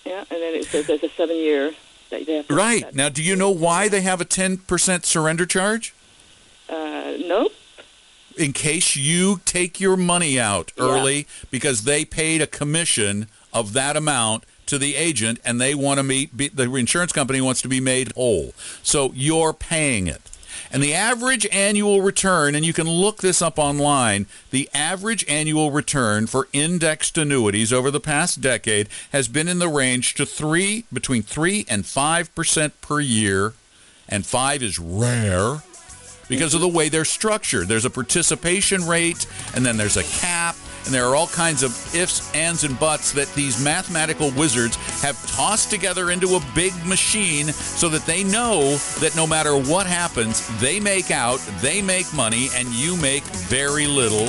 yeah, 0.04 0.24
and 0.30 0.42
then 0.42 0.54
it 0.54 0.64
says 0.66 0.88
there's 0.88 1.04
a 1.04 1.08
seven 1.10 1.36
year 1.36 1.72
they 2.10 2.24
have 2.24 2.48
Right. 2.50 2.94
Now, 2.94 3.08
do 3.08 3.22
you 3.22 3.36
know 3.36 3.50
why 3.50 3.88
they 3.88 4.00
have 4.02 4.20
a 4.20 4.24
10% 4.24 5.04
surrender 5.04 5.46
charge? 5.46 5.94
Uh, 6.68 7.14
nope. 7.24 7.52
in 8.36 8.52
case 8.52 8.96
you 8.96 9.40
take 9.46 9.80
your 9.80 9.96
money 9.96 10.38
out 10.38 10.70
Yeah. 10.76 10.84
early 10.84 11.26
because 11.50 11.84
they 11.84 12.04
paid 12.04 12.42
a 12.42 12.46
commission 12.46 13.28
of 13.52 13.72
that 13.72 13.96
amount 13.96 14.44
to 14.66 14.76
the 14.78 14.94
agent 14.96 15.38
and 15.44 15.58
they 15.58 15.74
want 15.74 15.98
to 15.98 16.02
meet 16.02 16.36
be, 16.36 16.48
the 16.48 16.70
insurance 16.74 17.12
company 17.12 17.40
wants 17.40 17.62
to 17.62 17.68
be 17.68 17.80
made 17.80 18.12
whole 18.14 18.52
so 18.82 19.10
you're 19.14 19.54
paying 19.54 20.06
it 20.06 20.20
and 20.70 20.82
the 20.82 20.94
average 20.94 21.46
annual 21.52 22.02
return 22.02 22.54
and 22.54 22.64
you 22.64 22.72
can 22.72 22.88
look 22.88 23.18
this 23.18 23.40
up 23.40 23.58
online 23.58 24.26
the 24.50 24.68
average 24.74 25.24
annual 25.28 25.70
return 25.70 26.26
for 26.26 26.48
indexed 26.52 27.16
annuities 27.18 27.72
over 27.72 27.90
the 27.90 28.00
past 28.00 28.40
decade 28.40 28.88
has 29.12 29.28
been 29.28 29.48
in 29.48 29.58
the 29.58 29.68
range 29.68 30.14
to 30.14 30.26
3 30.26 30.84
between 30.92 31.22
3 31.22 31.66
and 31.68 31.84
5% 31.84 32.72
per 32.80 33.00
year 33.00 33.54
and 34.08 34.24
5 34.24 34.62
is 34.62 34.78
rare 34.78 35.62
because 36.28 36.54
of 36.54 36.60
the 36.60 36.68
way 36.68 36.88
they're 36.88 37.04
structured. 37.04 37.68
There's 37.68 37.84
a 37.84 37.90
participation 37.90 38.86
rate, 38.86 39.26
and 39.54 39.64
then 39.64 39.76
there's 39.76 39.96
a 39.96 40.04
cap, 40.04 40.56
and 40.86 40.94
there 40.94 41.06
are 41.06 41.14
all 41.16 41.26
kinds 41.26 41.62
of 41.62 41.72
ifs, 41.94 42.32
ands, 42.34 42.64
and 42.64 42.78
buts 42.78 43.12
that 43.12 43.32
these 43.34 43.62
mathematical 43.62 44.30
wizards 44.30 44.76
have 45.02 45.20
tossed 45.30 45.70
together 45.70 46.10
into 46.10 46.36
a 46.36 46.44
big 46.54 46.72
machine 46.86 47.46
so 47.48 47.88
that 47.88 48.06
they 48.06 48.24
know 48.24 48.76
that 49.00 49.14
no 49.16 49.26
matter 49.26 49.56
what 49.56 49.86
happens, 49.86 50.46
they 50.60 50.80
make 50.80 51.10
out, 51.10 51.38
they 51.60 51.82
make 51.82 52.12
money, 52.14 52.48
and 52.54 52.68
you 52.68 52.96
make 52.96 53.24
very 53.24 53.86
little. 53.86 54.28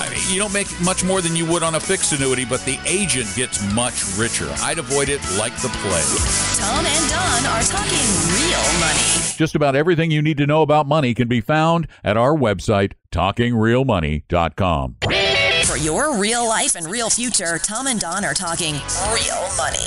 I 0.00 0.08
mean, 0.10 0.20
you 0.30 0.38
don't 0.38 0.52
make 0.52 0.68
much 0.80 1.02
more 1.02 1.20
than 1.20 1.34
you 1.34 1.44
would 1.46 1.64
on 1.64 1.74
a 1.74 1.80
fixed 1.80 2.12
annuity, 2.12 2.44
but 2.44 2.64
the 2.64 2.78
agent 2.86 3.26
gets 3.34 3.60
much 3.74 4.16
richer. 4.16 4.48
I'd 4.62 4.78
avoid 4.78 5.08
it 5.08 5.20
like 5.36 5.54
the 5.56 5.68
plague. 5.68 6.20
Tom 6.58 6.86
and 6.86 7.10
Don 7.10 7.46
are 7.46 7.62
talking 7.62 8.06
real 8.38 8.62
money. 8.78 9.02
Just 9.36 9.56
about 9.56 9.74
everything 9.74 10.12
you 10.12 10.22
need 10.22 10.38
to 10.38 10.46
know 10.46 10.62
about 10.62 10.86
money 10.86 11.14
can 11.14 11.26
be 11.26 11.40
found 11.40 11.88
at 12.04 12.16
our 12.16 12.34
website, 12.34 12.92
talkingrealmoney.com. 13.10 14.96
Your 15.82 16.16
real 16.18 16.44
life 16.48 16.74
and 16.74 16.88
real 16.88 17.08
future, 17.08 17.56
Tom 17.56 17.86
and 17.86 18.00
Don 18.00 18.24
are 18.24 18.34
talking 18.34 18.74
real 19.12 19.48
money. 19.56 19.78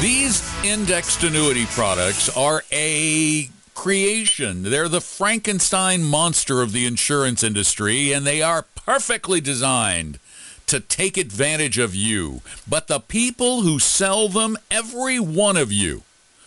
These 0.00 0.42
indexed 0.64 1.22
annuity 1.22 1.66
products 1.66 2.28
are 2.36 2.64
a 2.72 3.48
creation. 3.74 4.64
They're 4.64 4.88
the 4.88 5.00
Frankenstein 5.00 6.02
monster 6.02 6.62
of 6.62 6.72
the 6.72 6.84
insurance 6.84 7.44
industry, 7.44 8.12
and 8.12 8.26
they 8.26 8.42
are 8.42 8.66
perfectly 8.74 9.40
designed 9.40 10.18
to 10.66 10.80
take 10.80 11.16
advantage 11.16 11.78
of 11.78 11.94
you. 11.94 12.40
But 12.68 12.88
the 12.88 12.98
people 12.98 13.60
who 13.60 13.78
sell 13.78 14.28
them, 14.28 14.56
every 14.68 15.20
one 15.20 15.56
of 15.56 15.70
you, 15.70 16.02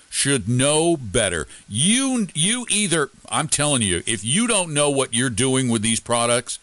should 0.09 0.49
know 0.49 0.97
better. 0.97 1.47
You 1.69 2.27
you 2.33 2.65
either 2.69 3.11
I'm 3.29 3.47
telling 3.47 3.81
you, 3.81 4.03
if 4.05 4.25
you 4.25 4.45
don't 4.47 4.73
know 4.73 4.89
what 4.89 5.13
you're 5.13 5.29
doing 5.29 5.69
with 5.69 5.83
these 5.83 5.99
products, 5.99 6.59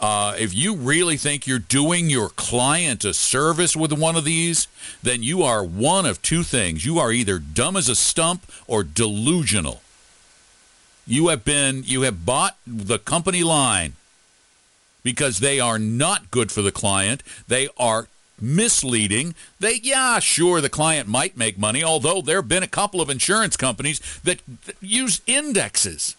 uh, 0.00 0.34
if 0.38 0.54
you 0.54 0.74
really 0.74 1.16
think 1.16 1.46
you're 1.46 1.58
doing 1.58 2.10
your 2.10 2.28
client 2.28 3.04
a 3.04 3.14
service 3.14 3.74
with 3.74 3.92
one 3.92 4.16
of 4.16 4.24
these, 4.24 4.68
then 5.02 5.22
you 5.22 5.42
are 5.42 5.64
one 5.64 6.04
of 6.04 6.20
two 6.20 6.42
things. 6.42 6.84
You 6.84 6.98
are 6.98 7.12
either 7.12 7.38
dumb 7.38 7.76
as 7.76 7.88
a 7.88 7.96
stump 7.96 8.46
or 8.66 8.82
delusional. 8.82 9.80
You 11.06 11.28
have 11.28 11.44
been 11.44 11.82
you 11.84 12.02
have 12.02 12.26
bought 12.26 12.56
the 12.66 12.98
company 12.98 13.42
line 13.42 13.94
because 15.02 15.38
they 15.38 15.60
are 15.60 15.78
not 15.78 16.30
good 16.30 16.50
for 16.50 16.62
the 16.62 16.72
client. 16.72 17.22
They 17.46 17.68
are 17.78 18.08
misleading. 18.40 19.34
They 19.60 19.80
yeah, 19.82 20.18
sure 20.18 20.60
the 20.60 20.68
client 20.68 21.08
might 21.08 21.36
make 21.36 21.56
money, 21.56 21.82
although 21.82 22.20
there've 22.20 22.48
been 22.48 22.62
a 22.62 22.68
couple 22.68 23.00
of 23.00 23.08
insurance 23.08 23.56
companies 23.56 24.00
that 24.24 24.40
use 24.80 25.22
indexes. 25.26 26.16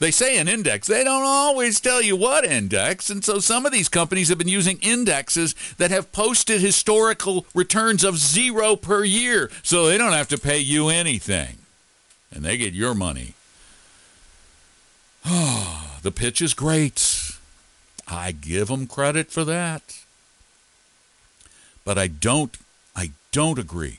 They 0.00 0.10
say 0.10 0.38
an 0.38 0.48
index. 0.48 0.88
They 0.88 1.04
don't 1.04 1.26
always 1.26 1.78
tell 1.78 2.00
you 2.00 2.16
what 2.16 2.46
index. 2.46 3.10
And 3.10 3.22
so 3.22 3.38
some 3.38 3.66
of 3.66 3.72
these 3.72 3.90
companies 3.90 4.30
have 4.30 4.38
been 4.38 4.48
using 4.48 4.78
indexes 4.80 5.54
that 5.76 5.90
have 5.90 6.10
posted 6.10 6.62
historical 6.62 7.44
returns 7.54 8.02
of 8.02 8.16
zero 8.16 8.76
per 8.76 9.04
year. 9.04 9.50
So 9.62 9.86
they 9.86 9.98
don't 9.98 10.12
have 10.12 10.28
to 10.28 10.38
pay 10.38 10.58
you 10.58 10.88
anything. 10.88 11.58
And 12.32 12.42
they 12.42 12.56
get 12.56 12.72
your 12.72 12.94
money. 12.94 13.34
the 15.24 16.12
pitch 16.14 16.40
is 16.40 16.54
great. 16.54 17.32
I 18.08 18.32
give 18.32 18.68
them 18.68 18.86
credit 18.86 19.30
for 19.30 19.44
that. 19.44 20.00
But 21.84 21.98
I 21.98 22.06
don't 22.06 22.56
I 22.96 23.10
don't 23.32 23.58
agree 23.58 23.98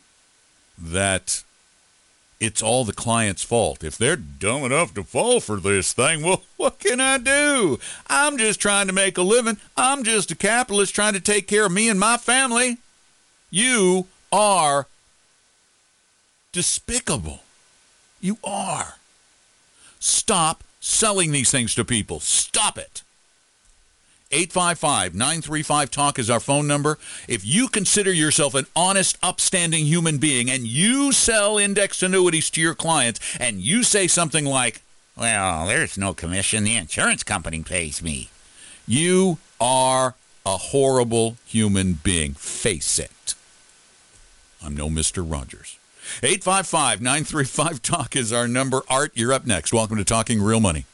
that 0.79 1.43
it's 2.41 2.63
all 2.63 2.83
the 2.83 2.91
client's 2.91 3.43
fault. 3.43 3.83
If 3.83 3.99
they're 3.99 4.15
dumb 4.15 4.63
enough 4.63 4.95
to 4.95 5.03
fall 5.03 5.39
for 5.39 5.57
this 5.57 5.93
thing, 5.93 6.23
well, 6.23 6.41
what 6.57 6.79
can 6.79 6.99
I 6.99 7.19
do? 7.19 7.79
I'm 8.07 8.37
just 8.37 8.59
trying 8.59 8.87
to 8.87 8.93
make 8.93 9.17
a 9.17 9.21
living. 9.21 9.57
I'm 9.77 10.03
just 10.03 10.31
a 10.31 10.35
capitalist 10.35 10.95
trying 10.95 11.13
to 11.13 11.21
take 11.21 11.47
care 11.47 11.67
of 11.67 11.71
me 11.71 11.87
and 11.87 11.99
my 11.99 12.17
family. 12.17 12.79
You 13.51 14.07
are 14.31 14.87
despicable. 16.51 17.41
You 18.19 18.37
are. 18.43 18.95
Stop 19.99 20.63
selling 20.79 21.31
these 21.31 21.51
things 21.51 21.75
to 21.75 21.85
people. 21.85 22.19
Stop 22.19 22.77
it. 22.79 23.03
855 24.31 25.13
935 25.13 25.91
Talk 25.91 26.19
is 26.19 26.29
our 26.29 26.39
phone 26.39 26.67
number. 26.67 26.97
If 27.27 27.45
you 27.45 27.67
consider 27.67 28.11
yourself 28.11 28.55
an 28.55 28.67
honest, 28.75 29.17
upstanding 29.21 29.85
human 29.85 30.17
being 30.17 30.49
and 30.49 30.65
you 30.65 31.11
sell 31.11 31.57
index 31.57 32.01
annuities 32.01 32.49
to 32.51 32.61
your 32.61 32.75
clients 32.75 33.19
and 33.39 33.59
you 33.61 33.83
say 33.83 34.07
something 34.07 34.45
like, 34.45 34.81
well, 35.17 35.67
there's 35.67 35.97
no 35.97 36.13
commission, 36.13 36.63
the 36.63 36.75
insurance 36.75 37.23
company 37.23 37.63
pays 37.63 38.01
me, 38.01 38.29
you 38.87 39.37
are 39.59 40.15
a 40.45 40.57
horrible 40.57 41.37
human 41.45 41.93
being. 41.93 42.33
Face 42.33 42.97
it. 42.97 43.35
I'm 44.63 44.75
no 44.75 44.89
Mr. 44.89 45.29
Rogers. 45.29 45.77
855 46.23 47.01
935 47.01 47.81
Talk 47.81 48.15
is 48.15 48.33
our 48.33 48.47
number. 48.47 48.81
Art, 48.89 49.11
you're 49.15 49.33
up 49.33 49.45
next. 49.45 49.71
Welcome 49.73 49.97
to 49.97 50.03
Talking 50.03 50.41
Real 50.41 50.59
Money. 50.59 50.85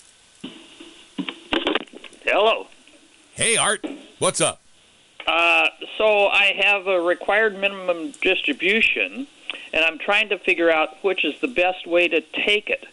Hello. 2.23 2.66
Hey, 3.37 3.55
Art, 3.55 3.85
what's 4.17 4.41
up? 4.41 4.63
Uh, 5.27 5.67
so 5.99 6.25
I 6.27 6.55
have 6.59 6.87
a 6.87 6.99
required 6.99 7.55
minimum 7.55 8.09
distribution, 8.19 9.27
and 9.71 9.85
I'm 9.85 9.99
trying 9.99 10.29
to 10.29 10.39
figure 10.39 10.71
out 10.71 11.03
which 11.03 11.23
is 11.23 11.39
the 11.39 11.47
best 11.47 11.85
way 11.85 12.07
to 12.07 12.21
take 12.21 12.67
it. 12.71 12.87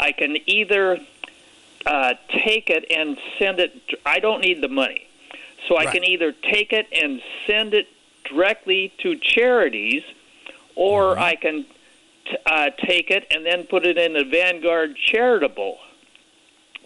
I 0.00 0.12
can 0.12 0.38
either 0.46 1.00
uh, 1.84 2.14
take 2.30 2.70
it 2.70 2.86
and 2.90 3.18
send 3.38 3.60
it. 3.60 3.78
I 4.06 4.20
don't 4.20 4.40
need 4.40 4.62
the 4.62 4.68
money, 4.68 5.06
so 5.68 5.76
I 5.76 5.84
Right. 5.84 5.92
can 5.96 6.04
either 6.04 6.32
take 6.32 6.72
it 6.72 6.86
and 6.90 7.20
send 7.46 7.74
it 7.74 7.88
directly 8.24 8.90
to 9.02 9.16
charities, 9.16 10.02
or 10.76 11.18
I 11.18 11.34
can 11.34 11.66
t- 12.24 12.36
uh, 12.46 12.70
take 12.70 13.10
it 13.10 13.26
and 13.30 13.44
then 13.44 13.64
put 13.64 13.84
it 13.84 13.98
in 13.98 14.16
a 14.16 14.24
Vanguard 14.24 14.96
charitable. 14.96 15.78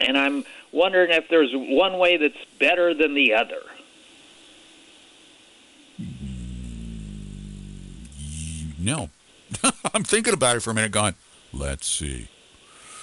And 0.01 0.19
I'm 0.19 0.45
wondering 0.73 1.11
if 1.11 1.29
there's 1.29 1.51
one 1.55 1.99
way 1.99 2.17
that's 2.17 2.45
better 2.59 2.95
than 2.95 3.15
the 3.15 3.35
other. 3.35 3.63
No. 8.79 9.11
I'm 9.95 10.05
thinking 10.05 10.35
about 10.35 10.57
it 10.57 10.61
for 10.61 10.71
a 10.71 10.75
minute, 10.75 10.93
going, 10.93 11.15
let's 11.53 11.87
see. 11.87 12.29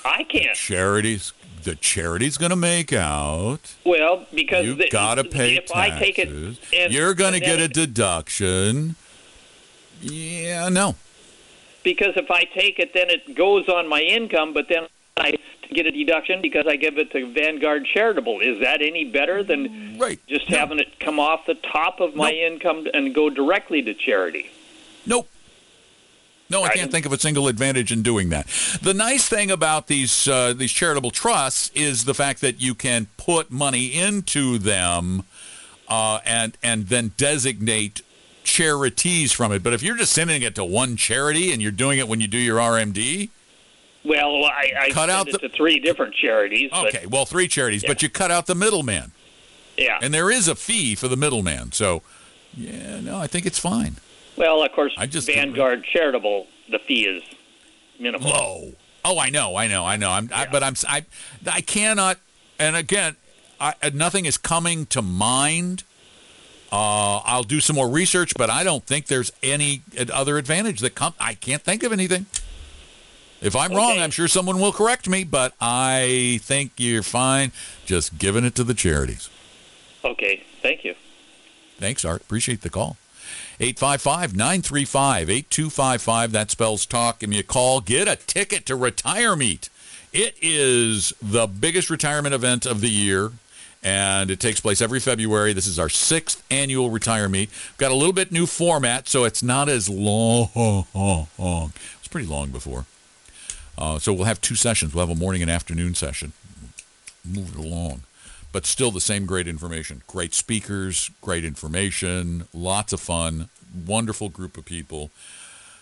I 0.06 0.24
can't. 0.24 0.56
Charities, 0.56 1.34
the 1.64 1.76
charity's 1.76 2.38
going 2.38 2.52
to 2.52 2.56
make 2.56 2.94
out. 2.94 3.76
Well, 3.84 4.26
because 4.34 4.66
You've 4.66 4.90
got 4.92 5.16
to 5.16 5.24
pay 5.24 5.56
if 5.56 5.66
taxes. 5.66 5.76
I 5.76 6.00
take 6.00 6.20
it, 6.20 6.30
and, 6.74 6.94
You're 6.94 7.14
going 7.14 7.34
to 7.34 7.40
get 7.40 7.60
a 7.60 7.68
deduction. 7.68 8.96
Yeah, 10.02 10.70
no. 10.70 10.96
because 11.84 12.16
if 12.16 12.30
I 12.30 12.44
take 12.44 12.80
it, 12.80 12.94
then 12.94 13.10
it 13.10 13.34
goes 13.36 13.68
on 13.68 13.88
my 13.88 14.02
income, 14.02 14.54
but 14.54 14.68
then 14.70 14.88
I 15.18 15.38
get 15.74 15.86
a 15.86 15.92
deduction 15.92 16.42
because 16.42 16.66
I 16.68 16.76
give 16.76 16.98
it 16.98 17.12
to 17.12 17.26
Vanguard 17.32 17.86
Charitable. 17.86 18.40
Is 18.42 18.60
that 18.60 18.82
any 18.82 19.06
better 19.06 19.44
than 19.44 19.98
Right. 19.98 20.20
just 20.28 20.50
No. 20.50 20.58
having 20.58 20.80
it 20.80 21.00
come 21.00 21.20
off 21.20 21.46
the 21.46 21.56
top 21.56 22.00
of 22.00 22.16
my 22.16 22.32
Nope. 22.32 22.52
income 22.52 22.88
and 22.94 23.14
go 23.14 23.30
directly 23.30 23.82
to 23.84 23.94
charity? 23.94 24.50
Nope. 25.06 25.30
No, 26.48 26.64
I 26.64 26.70
can't 26.70 26.92
think 26.92 27.08
of 27.08 27.14
a 27.14 27.18
single 27.20 27.48
advantage 27.48 27.92
in 27.92 28.04
doing 28.04 28.30
that. 28.30 28.46
The 28.82 28.94
nice 28.94 29.28
thing 29.28 29.50
about 29.50 29.88
these 29.88 30.28
uh, 30.28 30.54
these 30.54 30.72
charitable 30.72 31.10
trusts 31.10 31.72
is 31.74 32.06
the 32.06 32.14
fact 32.14 32.40
that 32.42 32.62
you 32.62 32.76
can 32.76 33.08
put 33.18 33.50
money 33.50 33.88
into 33.88 34.60
them 34.60 35.24
uh, 35.88 36.20
and 36.24 36.56
and 36.62 36.88
then 36.90 37.14
designate 37.18 38.04
charities 38.44 39.32
from 39.32 39.52
it. 39.52 39.64
But 39.64 39.74
if 39.74 39.82
you're 39.82 39.98
just 39.98 40.12
sending 40.14 40.44
it 40.44 40.54
to 40.54 40.64
one 40.64 40.98
charity 40.98 41.52
and 41.52 41.64
you're 41.64 41.72
doing 41.72 41.98
it 41.98 42.08
when 42.08 42.22
you 42.22 42.28
do 42.28 42.38
your 42.38 42.60
RMD, 42.60 43.30
Well, 44.06 44.46
I, 44.46 44.72
I 44.80 44.90
Cut 44.92 45.10
out 45.10 45.28
it 45.28 45.32
the- 45.34 45.40
to 45.40 45.50
three 45.50 45.80
different 45.80 46.14
charities. 46.14 46.72
okay, 46.72 47.06
well, 47.08 47.26
three 47.26 47.48
charities, 47.48 47.84
but 47.86 48.02
you 48.04 48.10
cut 48.10 48.32
out 48.32 48.46
the 48.46 48.56
middleman. 48.56 49.12
Yeah. 49.78 49.98
And 50.02 50.14
there 50.14 50.30
is 50.32 50.48
a 50.48 50.56
fee 50.56 50.96
for 50.96 51.08
the 51.08 51.18
middleman. 51.18 51.72
So, 51.72 52.02
yeah, 52.54 53.00
no, 53.02 53.18
I 53.18 53.28
think 53.28 53.46
it's 53.46 53.60
fine. 53.60 53.98
well, 54.38 54.64
of 54.64 54.72
course, 54.72 54.94
I 54.98 55.06
just- 55.08 55.28
Vanguard 55.28 55.84
Charitable, 55.84 56.48
the 56.70 56.80
fee 56.80 57.06
is 57.08 57.24
minimal. 58.00 58.30
Low. 58.30 58.72
Oh, 59.04 59.20
I 59.20 59.30
know, 59.30 59.56
I 59.56 59.68
know, 59.68 59.86
I 59.86 59.98
know. 59.98 60.10
I'm, 60.12 60.30
I, 60.34 60.48
but 60.52 60.64
I'm, 60.64 60.74
I, 60.88 61.06
I 61.52 61.62
cannot. 61.62 62.18
And 62.58 62.76
again, 62.76 63.16
I, 63.60 63.74
nothing 63.94 64.26
is 64.26 64.38
coming 64.38 64.86
to 64.88 65.02
mind. 65.02 65.84
Uh, 66.72 67.18
I'll 67.20 67.44
do 67.44 67.60
some 67.60 67.76
more 67.76 67.88
research, 67.90 68.34
but 68.38 68.50
I 68.50 68.64
don't 68.64 68.84
think 68.86 69.06
there's 69.08 69.32
any 69.44 69.82
other 70.12 70.38
advantage 70.38 70.80
that 70.80 70.96
come. 70.96 71.14
I 71.20 71.34
can't 71.36 71.62
think 71.62 71.84
of 71.84 71.92
anything. 71.94 72.26
If 73.46 73.56
I'm 73.56 73.74
wrong, 73.74 74.00
I'm 74.00 74.10
sure 74.10 74.28
someone 74.28 74.60
will 74.60 74.72
correct 74.72 75.08
me, 75.08 75.24
but 75.24 75.54
I 75.62 76.40
think 76.42 76.72
you're 76.78 77.04
fine 77.04 77.52
just 77.86 78.18
giving 78.18 78.44
it 78.44 78.56
to 78.56 78.64
the 78.64 78.74
charities. 78.74 79.30
Okay, 80.04 80.42
thank 80.64 80.84
you. 80.84 80.96
Thanks, 81.78 82.04
Art. 82.04 82.22
Appreciate 82.22 82.62
the 82.62 82.72
call. 82.72 82.98
855-935-8255. 83.60 86.32
That 86.32 86.50
spells 86.50 86.88
talk. 86.88 87.20
Give 87.20 87.30
me 87.30 87.38
a 87.38 87.44
call. 87.44 87.82
Get 87.82 88.08
a 88.08 88.16
ticket 88.16 88.66
to 88.66 88.76
Retire 88.76 89.36
Meet. 89.36 89.70
It 90.12 90.36
is 90.42 91.14
the 91.22 91.46
biggest 91.46 91.92
retirement 91.92 92.34
event 92.34 92.66
of 92.66 92.82
the 92.82 92.90
year, 92.90 93.34
and 93.84 94.32
it 94.32 94.40
takes 94.40 94.60
place 94.60 94.82
every 94.82 95.00
February. 95.00 95.54
This 95.54 95.68
is 95.68 95.78
our 95.78 95.90
sixth 95.90 96.44
annual 96.50 96.90
Retire 96.90 97.30
Meet. 97.30 97.50
We've 97.50 97.78
got 97.78 97.92
a 97.92 97.96
little 97.96 98.12
bit 98.12 98.32
new 98.32 98.48
format, 98.48 99.08
so 99.08 99.24
it's 99.24 99.44
not 99.44 99.70
as 99.70 99.88
long. 99.88 100.50
It 100.56 100.88
was 100.96 102.08
pretty 102.10 102.28
long 102.28 102.50
before. 102.50 102.86
Uh, 103.78 104.00
so 104.00 104.14
we'll 104.14 104.26
have 104.26 104.42
two 104.42 104.56
sessions. 104.56 104.94
We'll 104.94 105.06
have 105.08 105.16
a 105.16 105.20
morning 105.20 105.42
and 105.42 105.52
afternoon 105.52 105.96
session. 105.96 106.34
Move 107.24 107.56
it 107.58 107.66
along 107.66 108.04
but 108.56 108.66
still 108.66 108.90
the 108.90 109.02
same 109.02 109.26
great 109.26 109.50
information. 109.50 110.02
Great 110.08 110.34
speakers, 110.34 111.12
great 111.20 111.44
information, 111.44 112.48
lots 112.54 112.94
of 112.94 113.02
fun, 113.02 113.50
wonderful 113.86 114.30
group 114.30 114.56
of 114.56 114.64
people. 114.64 115.12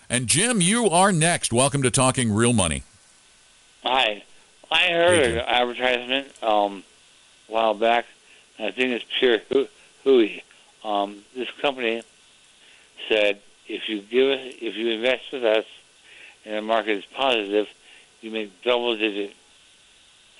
And 0.10 0.26
Jim, 0.26 0.60
you 0.60 0.90
are 0.90 1.12
next. 1.12 1.54
Welcome 1.54 1.84
to 1.84 1.92
Talking 1.92 2.34
Real 2.34 2.52
Money. 2.52 2.82
Hi. 3.84 4.24
I 4.72 4.88
heard 4.88 5.20
an 5.20 5.38
advertisement 5.42 6.30
um, 6.42 6.84
a 7.48 7.52
while 7.52 7.76
back. 7.76 8.06
I 8.58 8.72
think 8.72 8.94
it's 8.94 9.06
pure 9.20 9.38
hoo- 9.50 9.68
hooey. 10.04 10.44
Um, 10.84 11.24
this 11.36 11.52
company 11.62 12.02
said 13.08 13.40
if 13.68 13.88
you 13.88 14.02
give 14.02 14.32
us, 14.32 14.54
if 14.60 14.76
you 14.76 14.90
invest 14.90 15.32
with 15.32 15.46
us, 15.46 15.66
and 16.44 16.56
the 16.56 16.62
market 16.64 16.98
is 16.98 17.06
positive, 17.06 17.68
you 18.24 18.32
make 18.32 18.62
double-digit 18.64 19.34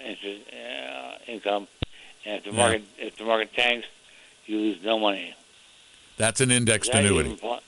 interest, 0.04 0.42
uh, 0.54 1.18
income. 1.28 1.68
And 2.26 2.38
if 2.38 2.44
the 2.46 2.52
Yeah. 2.52 2.56
market 2.58 2.84
if 2.98 3.16
the 3.18 3.26
market 3.26 3.54
tanks, 3.54 3.88
you 4.46 4.58
lose 4.58 4.78
no 4.84 4.98
money. 5.00 5.34
That's 6.18 6.42
an 6.42 6.52
indexed 6.52 6.92
that 6.92 7.04
annuity. 7.06 7.36
pl- 7.36 7.62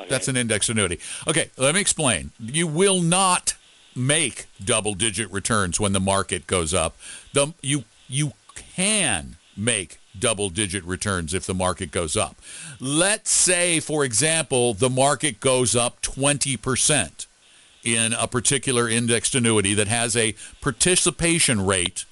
Okay. 0.00 0.08
That's 0.08 0.26
an 0.28 0.36
indexed 0.36 0.68
annuity. 0.68 0.98
Okay, 1.28 1.50
let 1.56 1.74
me 1.74 1.80
explain. 1.80 2.32
You 2.40 2.66
will 2.66 3.00
not 3.00 3.54
make 3.94 4.46
double-digit 4.62 5.30
returns 5.30 5.78
when 5.78 5.92
the 5.92 6.00
market 6.00 6.46
goes 6.48 6.74
up. 6.74 6.96
The 7.32 7.54
you 7.62 7.84
you 8.08 8.32
can 8.76 9.36
make 9.56 9.98
double-digit 10.18 10.84
returns 10.84 11.32
if 11.32 11.46
the 11.46 11.54
market 11.54 11.90
goes 11.92 12.16
up. 12.16 12.36
Let's 12.80 13.30
say, 13.30 13.78
for 13.80 14.04
example, 14.04 14.74
the 14.74 14.90
market 14.90 15.38
goes 15.40 15.74
up 15.76 16.00
20% 16.02 17.26
in 17.84 18.12
a 18.14 18.26
particular 18.26 18.88
indexed 18.88 19.34
annuity 19.34 19.74
that 19.74 19.88
has 19.88 20.16
a 20.16 20.34
participation 20.60 21.64
rate 21.64 22.04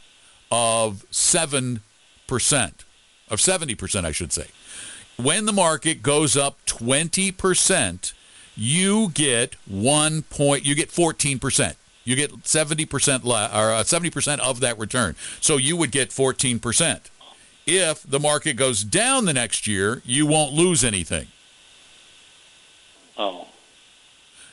of 0.50 1.04
7%, 1.10 1.80
of 2.28 3.38
70%, 3.38 4.04
I 4.04 4.12
should 4.12 4.32
say 4.32 4.46
when 5.16 5.46
the 5.46 5.52
market 5.52 6.02
goes 6.02 6.36
up 6.36 6.64
20%, 6.66 8.12
you 8.56 9.10
get 9.10 9.54
one 9.66 10.22
point, 10.22 10.64
you 10.64 10.74
get 10.74 10.90
14%. 10.90 11.74
You 12.04 12.16
get 12.16 12.32
70% 12.42 13.24
la- 13.24 13.46
or 13.46 13.72
uh, 13.72 13.82
70% 13.84 14.38
of 14.40 14.60
that 14.60 14.78
return. 14.78 15.14
So 15.40 15.56
you 15.56 15.76
would 15.76 15.92
get 15.92 16.10
14%. 16.10 17.00
If 17.64 18.02
the 18.02 18.18
market 18.18 18.54
goes 18.54 18.82
down 18.82 19.24
the 19.24 19.32
next 19.32 19.68
year, 19.68 20.02
you 20.04 20.26
won't 20.26 20.52
lose 20.52 20.82
anything. 20.82 21.28
Oh. 23.16 23.46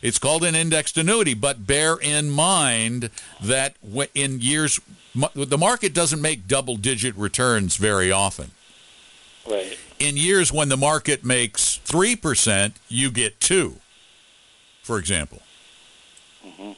It's 0.02 0.20
called 0.20 0.44
an 0.44 0.56
indexed 0.56 0.98
annuity, 0.98 1.34
but 1.34 1.68
bear 1.68 1.96
in 1.96 2.30
mind 2.30 3.10
that 3.42 3.76
in 4.16 4.40
years, 4.40 4.80
the 5.36 5.58
market 5.58 5.94
doesn't 5.94 6.22
make 6.22 6.48
double 6.48 6.78
digit 6.78 7.16
returns 7.16 7.76
very 7.76 8.12
often. 8.12 8.52
Right. 9.48 9.78
in 10.00 10.16
years 10.16 10.52
when 10.52 10.70
the 10.70 10.78
market 10.78 11.24
makes 11.26 11.80
3%, 11.86 12.74
you 12.88 13.12
get 13.12 13.40
2, 13.40 13.76
for 14.82 14.98
example. 14.98 15.42
Mm-hmm. 16.46 16.72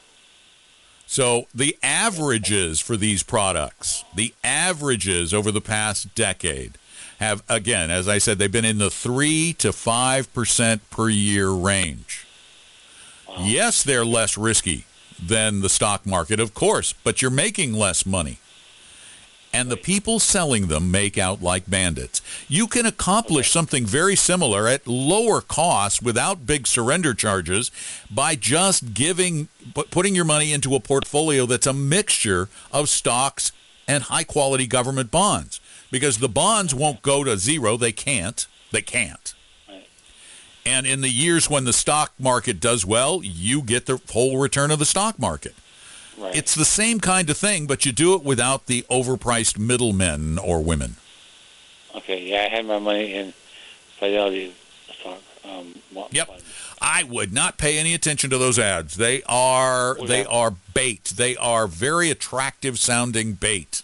So 1.06 1.46
the 1.54 1.76
averages 1.82 2.80
for 2.80 2.96
these 2.96 3.22
products, 3.22 4.04
the 4.14 4.34
averages 4.42 5.32
over 5.32 5.50
the 5.50 5.60
past 5.60 6.14
decade 6.14 6.78
have, 7.20 7.42
again, 7.48 7.90
as 7.90 8.08
I 8.08 8.18
said, 8.18 8.38
they've 8.38 8.50
been 8.50 8.64
in 8.64 8.78
the 8.78 8.90
3 8.90 9.52
to 9.54 9.68
5% 9.68 10.80
per 10.90 11.08
year 11.08 11.50
range. 11.50 12.21
Yes, 13.38 13.82
they're 13.82 14.04
less 14.04 14.36
risky 14.36 14.84
than 15.20 15.60
the 15.60 15.68
stock 15.68 16.06
market, 16.06 16.40
of 16.40 16.54
course, 16.54 16.92
but 16.92 17.22
you're 17.22 17.30
making 17.30 17.72
less 17.72 18.04
money 18.04 18.38
and 19.52 19.70
the 19.70 19.76
people 19.76 20.18
selling 20.18 20.68
them 20.68 20.90
make 20.90 21.18
out 21.18 21.42
like 21.42 21.68
bandits. 21.68 22.22
You 22.48 22.66
can 22.66 22.86
accomplish 22.86 23.50
something 23.50 23.84
very 23.84 24.16
similar 24.16 24.66
at 24.66 24.86
lower 24.86 25.40
costs 25.40 26.00
without 26.00 26.46
big 26.46 26.66
surrender 26.66 27.14
charges 27.14 27.70
by 28.10 28.34
just 28.34 28.94
giving 28.94 29.48
putting 29.90 30.14
your 30.14 30.24
money 30.24 30.52
into 30.52 30.74
a 30.74 30.80
portfolio 30.80 31.46
that's 31.46 31.66
a 31.66 31.72
mixture 31.72 32.48
of 32.72 32.88
stocks 32.88 33.52
and 33.86 34.04
high 34.04 34.24
quality 34.24 34.66
government 34.66 35.10
bonds 35.10 35.60
because 35.90 36.18
the 36.18 36.28
bonds 36.28 36.74
won't 36.74 37.02
go 37.02 37.22
to 37.24 37.36
zero, 37.36 37.76
they 37.76 37.92
can't. 37.92 38.46
They 38.70 38.82
can't. 38.82 39.34
And 40.64 40.86
in 40.86 41.00
the 41.00 41.08
years 41.08 41.50
when 41.50 41.64
the 41.64 41.72
stock 41.72 42.12
market 42.18 42.60
does 42.60 42.86
well, 42.86 43.20
you 43.22 43.62
get 43.62 43.86
the 43.86 44.00
whole 44.12 44.38
return 44.38 44.70
of 44.70 44.78
the 44.78 44.84
stock 44.84 45.18
market. 45.18 45.54
Right. 46.16 46.34
It's 46.36 46.54
the 46.54 46.64
same 46.64 47.00
kind 47.00 47.28
of 47.30 47.36
thing, 47.36 47.66
but 47.66 47.84
you 47.84 47.90
do 47.92 48.14
it 48.14 48.22
without 48.22 48.66
the 48.66 48.82
overpriced 48.90 49.58
middlemen 49.58 50.38
or 50.38 50.62
women. 50.62 50.96
Okay. 51.96 52.22
Yeah, 52.22 52.46
I 52.50 52.54
had 52.54 52.64
my 52.66 52.78
money 52.78 53.12
in 53.14 53.32
Fidelity 53.98 54.54
stock. 55.00 55.20
Um, 55.44 55.74
Yep. 56.12 56.26
fund. 56.28 56.42
I 56.80 57.02
would 57.04 57.32
not 57.32 57.58
pay 57.58 57.78
any 57.78 57.94
attention 57.94 58.30
to 58.30 58.38
those 58.38 58.58
ads. 58.58 58.96
They 58.96 59.22
are 59.24 59.96
Well, 59.96 60.06
they 60.06 60.20
yeah. 60.22 60.26
are 60.28 60.54
bait. 60.74 61.04
They 61.16 61.36
are 61.36 61.66
very 61.66 62.10
attractive 62.10 62.78
sounding 62.78 63.32
bait. 63.34 63.82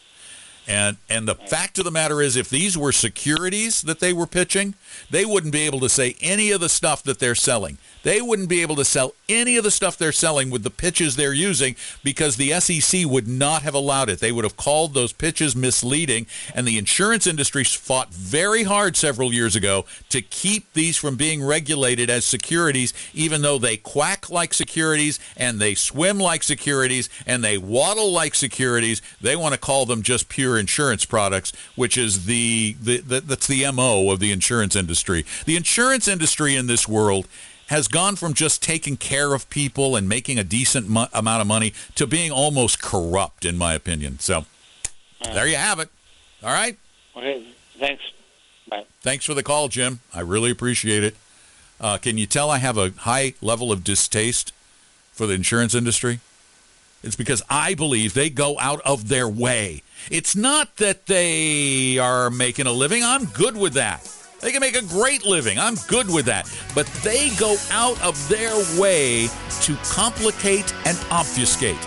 And 0.66 0.98
and 1.08 1.26
the 1.26 1.34
fact 1.34 1.78
of 1.78 1.84
the 1.84 1.90
matter 1.90 2.20
is 2.20 2.36
if 2.36 2.50
these 2.50 2.76
were 2.76 2.92
securities 2.92 3.80
that 3.82 4.00
they 4.00 4.12
were 4.12 4.26
pitching, 4.26 4.74
they 5.10 5.24
wouldn't 5.24 5.52
be 5.52 5.62
able 5.62 5.80
to 5.80 5.88
say 5.88 6.16
any 6.20 6.50
of 6.50 6.60
the 6.60 6.68
stuff 6.68 7.02
that 7.04 7.18
they're 7.18 7.34
selling. 7.34 7.78
They 8.02 8.20
wouldn't 8.20 8.48
be 8.48 8.62
able 8.62 8.76
to 8.76 8.84
sell 8.84 9.14
any 9.28 9.56
of 9.56 9.64
the 9.64 9.70
stuff 9.70 9.96
they're 9.96 10.12
selling 10.12 10.50
with 10.50 10.62
the 10.62 10.70
pitches 10.70 11.16
they're 11.16 11.32
using 11.32 11.76
because 12.02 12.36
the 12.36 12.58
SEC 12.60 13.04
would 13.06 13.28
not 13.28 13.62
have 13.62 13.74
allowed 13.74 14.08
it. 14.08 14.20
They 14.20 14.32
would 14.32 14.44
have 14.44 14.56
called 14.56 14.94
those 14.94 15.12
pitches 15.12 15.54
misleading 15.56 16.26
and 16.54 16.66
the 16.66 16.78
insurance 16.78 17.26
industry 17.26 17.64
fought 17.64 18.12
very 18.12 18.62
hard 18.62 18.96
several 18.96 19.32
years 19.32 19.56
ago 19.56 19.84
to 20.08 20.22
keep 20.22 20.72
these 20.72 20.96
from 20.96 21.16
being 21.16 21.44
regulated 21.44 22.08
as 22.08 22.24
securities 22.24 22.94
even 23.12 23.42
though 23.42 23.58
they 23.58 23.76
quack 23.76 24.30
like 24.30 24.54
securities 24.54 25.18
and 25.36 25.58
they 25.58 25.74
swim 25.74 26.18
like 26.18 26.42
securities 26.42 27.08
and 27.26 27.42
they 27.44 27.58
waddle 27.58 28.12
like 28.12 28.34
securities. 28.34 29.02
They 29.20 29.36
want 29.36 29.54
to 29.54 29.60
call 29.60 29.86
them 29.86 30.02
just 30.02 30.28
pure 30.28 30.58
insurance 30.58 31.04
products, 31.04 31.52
which 31.76 31.98
is 31.98 32.26
the, 32.26 32.76
the, 32.80 32.98
the 32.98 33.20
that's 33.20 33.46
the 33.46 33.70
MO 33.72 34.10
of 34.10 34.20
the 34.20 34.32
insurance 34.32 34.74
industry. 34.76 34.87
The 35.44 35.56
insurance 35.56 36.08
industry 36.08 36.54
in 36.54 36.66
this 36.66 36.88
world 36.88 37.26
has 37.68 37.86
gone 37.86 38.16
from 38.16 38.32
just 38.32 38.62
taking 38.62 38.96
care 38.96 39.34
of 39.34 39.48
people 39.50 39.94
and 39.94 40.08
making 40.08 40.38
a 40.38 40.44
decent 40.44 40.88
mo- 40.88 41.08
amount 41.12 41.42
of 41.42 41.46
money 41.46 41.74
to 41.94 42.06
being 42.06 42.30
almost 42.30 42.80
corrupt, 42.80 43.44
in 43.44 43.58
my 43.58 43.74
opinion. 43.74 44.18
So 44.18 44.46
there 45.22 45.46
you 45.46 45.56
have 45.56 45.78
it. 45.78 45.90
All 46.42 46.52
right. 46.52 46.78
Okay. 47.16 47.44
Thanks. 47.78 48.02
Bye. 48.68 48.84
Thanks 49.02 49.24
for 49.24 49.34
the 49.34 49.42
call, 49.42 49.68
Jim. 49.68 50.00
I 50.14 50.20
really 50.20 50.50
appreciate 50.50 51.04
it. 51.04 51.16
Uh, 51.80 51.98
can 51.98 52.18
you 52.18 52.26
tell 52.26 52.50
I 52.50 52.58
have 52.58 52.78
a 52.78 52.90
high 52.90 53.34
level 53.40 53.70
of 53.70 53.84
distaste 53.84 54.52
for 55.12 55.26
the 55.26 55.34
insurance 55.34 55.74
industry? 55.74 56.20
It's 57.02 57.16
because 57.16 57.42
I 57.48 57.74
believe 57.74 58.14
they 58.14 58.28
go 58.30 58.58
out 58.58 58.80
of 58.80 59.08
their 59.08 59.28
way. 59.28 59.82
It's 60.10 60.34
not 60.34 60.76
that 60.78 61.06
they 61.06 61.98
are 61.98 62.30
making 62.30 62.66
a 62.66 62.72
living. 62.72 63.04
I'm 63.04 63.26
good 63.26 63.56
with 63.56 63.74
that. 63.74 64.00
They 64.40 64.52
can 64.52 64.60
make 64.60 64.76
a 64.76 64.82
great 64.82 65.24
living. 65.24 65.58
I'm 65.58 65.74
good 65.88 66.08
with 66.08 66.26
that. 66.26 66.48
But 66.74 66.86
they 67.02 67.30
go 67.36 67.56
out 67.70 68.00
of 68.02 68.16
their 68.28 68.54
way 68.80 69.28
to 69.62 69.76
complicate 69.90 70.72
and 70.86 70.96
obfuscate. 71.10 71.80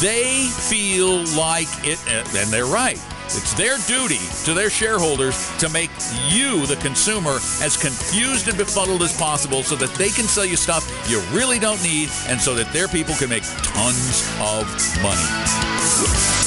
They 0.00 0.48
feel 0.48 1.18
like 1.36 1.68
it, 1.84 1.98
uh, 2.08 2.38
and 2.38 2.50
they're 2.50 2.66
right. 2.66 2.98
It's 3.26 3.52
their 3.52 3.76
duty 3.86 4.20
to 4.46 4.54
their 4.54 4.70
shareholders 4.70 5.54
to 5.58 5.68
make 5.68 5.90
you, 6.30 6.64
the 6.64 6.76
consumer, 6.76 7.36
as 7.60 7.76
confused 7.76 8.48
and 8.48 8.56
befuddled 8.56 9.02
as 9.02 9.14
possible 9.18 9.62
so 9.62 9.76
that 9.76 9.90
they 9.96 10.08
can 10.08 10.24
sell 10.24 10.46
you 10.46 10.56
stuff 10.56 10.88
you 11.10 11.20
really 11.36 11.58
don't 11.58 11.82
need 11.82 12.08
and 12.26 12.40
so 12.40 12.54
that 12.54 12.72
their 12.72 12.88
people 12.88 13.14
can 13.16 13.28
make 13.28 13.44
tons 13.62 14.24
of 14.40 14.64
money. 15.02 15.28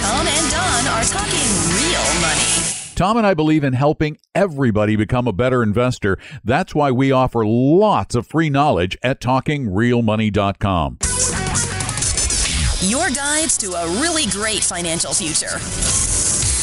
Tom 0.02 0.26
and 0.26 0.50
Don 0.50 0.88
are 0.90 1.04
talking 1.04 1.50
real 1.78 2.22
money. 2.22 2.81
Tom 3.02 3.18
and 3.18 3.26
I 3.26 3.34
believe 3.34 3.64
in 3.64 3.74
helping 3.74 4.20
everybody 4.36 4.96
become 4.96 5.28
a 5.28 5.34
better 5.34 5.64
investor. 5.64 6.20
That's 6.44 6.76
why 6.76 6.92
we 6.92 7.12
offer 7.12 7.44
lots 7.44 8.14
of 8.14 8.28
free 8.28 8.52
knowledge 8.52 8.96
at 9.02 9.20
talkingrealmoney.com. 9.20 11.00
Your 12.88 13.10
guides 13.10 13.58
to 13.58 13.72
a 13.72 13.88
really 14.00 14.28
great 14.30 14.64
financial 14.64 15.16
future. 15.16 15.58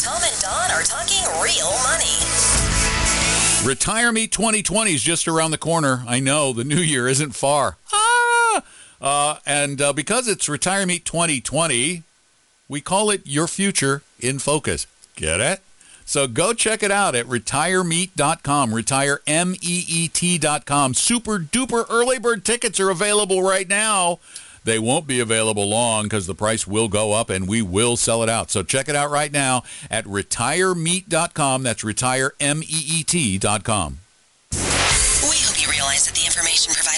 Tom 0.04 0.22
and 0.22 0.40
Don 0.40 0.70
are 0.70 0.84
talking 0.84 1.24
real 1.42 1.72
money. 1.82 2.14
Retire 3.68 4.12
Meet 4.12 4.30
2020 4.30 4.94
is 4.94 5.02
just 5.02 5.26
around 5.26 5.50
the 5.50 5.58
corner. 5.58 6.04
I 6.06 6.20
know 6.20 6.52
the 6.52 6.62
new 6.62 6.76
year 6.76 7.08
isn't 7.08 7.34
far. 7.34 7.78
Ah! 7.92 8.62
Uh, 9.00 9.38
and 9.44 9.82
uh, 9.82 9.92
because 9.92 10.28
it's 10.28 10.48
Retire 10.48 10.86
Meet 10.86 11.04
2020, 11.04 12.04
we 12.68 12.80
call 12.80 13.10
it 13.10 13.22
Your 13.24 13.48
Future 13.48 14.02
in 14.20 14.38
Focus. 14.38 14.86
Get 15.16 15.40
it? 15.40 15.62
So 16.08 16.26
go 16.26 16.52
check 16.54 16.82
it 16.82 16.90
out 16.90 17.14
at 17.14 17.26
retiremeet.com, 17.26 18.70
retiremeet.com. 18.70 20.94
Super 20.94 21.38
duper 21.38 21.84
early 21.90 22.18
bird 22.18 22.46
tickets 22.46 22.80
are 22.80 22.88
available 22.88 23.42
right 23.42 23.68
now. 23.68 24.18
They 24.64 24.78
won't 24.78 25.06
be 25.06 25.20
available 25.20 25.68
long 25.68 26.04
because 26.04 26.26
the 26.26 26.34
price 26.34 26.66
will 26.66 26.88
go 26.88 27.12
up 27.12 27.28
and 27.28 27.46
we 27.46 27.60
will 27.60 27.98
sell 27.98 28.22
it 28.22 28.30
out. 28.30 28.50
So 28.50 28.62
check 28.62 28.88
it 28.88 28.96
out 28.96 29.10
right 29.10 29.30
now 29.30 29.64
at 29.90 30.06
retiremeet.com. 30.06 31.62
That's 31.62 31.84
retiremeet.com. 31.84 33.98
We 34.50 35.36
hope 35.44 35.62
you 35.62 35.70
realize 35.70 36.06
that 36.06 36.14
the 36.14 36.24
information 36.24 36.72
provided 36.72 36.97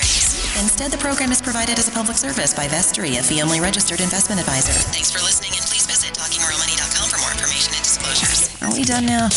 Instead, 0.61 0.91
the 0.91 0.97
program 0.97 1.31
is 1.31 1.41
provided 1.41 1.79
as 1.79 1.87
a 1.87 1.91
public 1.91 2.15
service 2.15 2.53
by 2.53 2.67
Vestory, 2.67 3.17
a 3.17 3.23
fee-only 3.23 3.59
registered 3.59 3.99
investment 3.99 4.39
advisor. 4.39 4.73
Thanks 4.93 5.11
for 5.11 5.17
listening, 5.19 5.51
and 5.57 5.65
please 5.65 5.87
visit 5.87 6.13
talkingrealmoney.com 6.13 7.09
for 7.09 7.17
more 7.17 7.31
information 7.31 7.73
and 7.73 7.83
disclosures. 7.83 8.61
Are 8.61 8.71
we 8.71 8.83
done 8.83 9.07
now? 9.07 9.27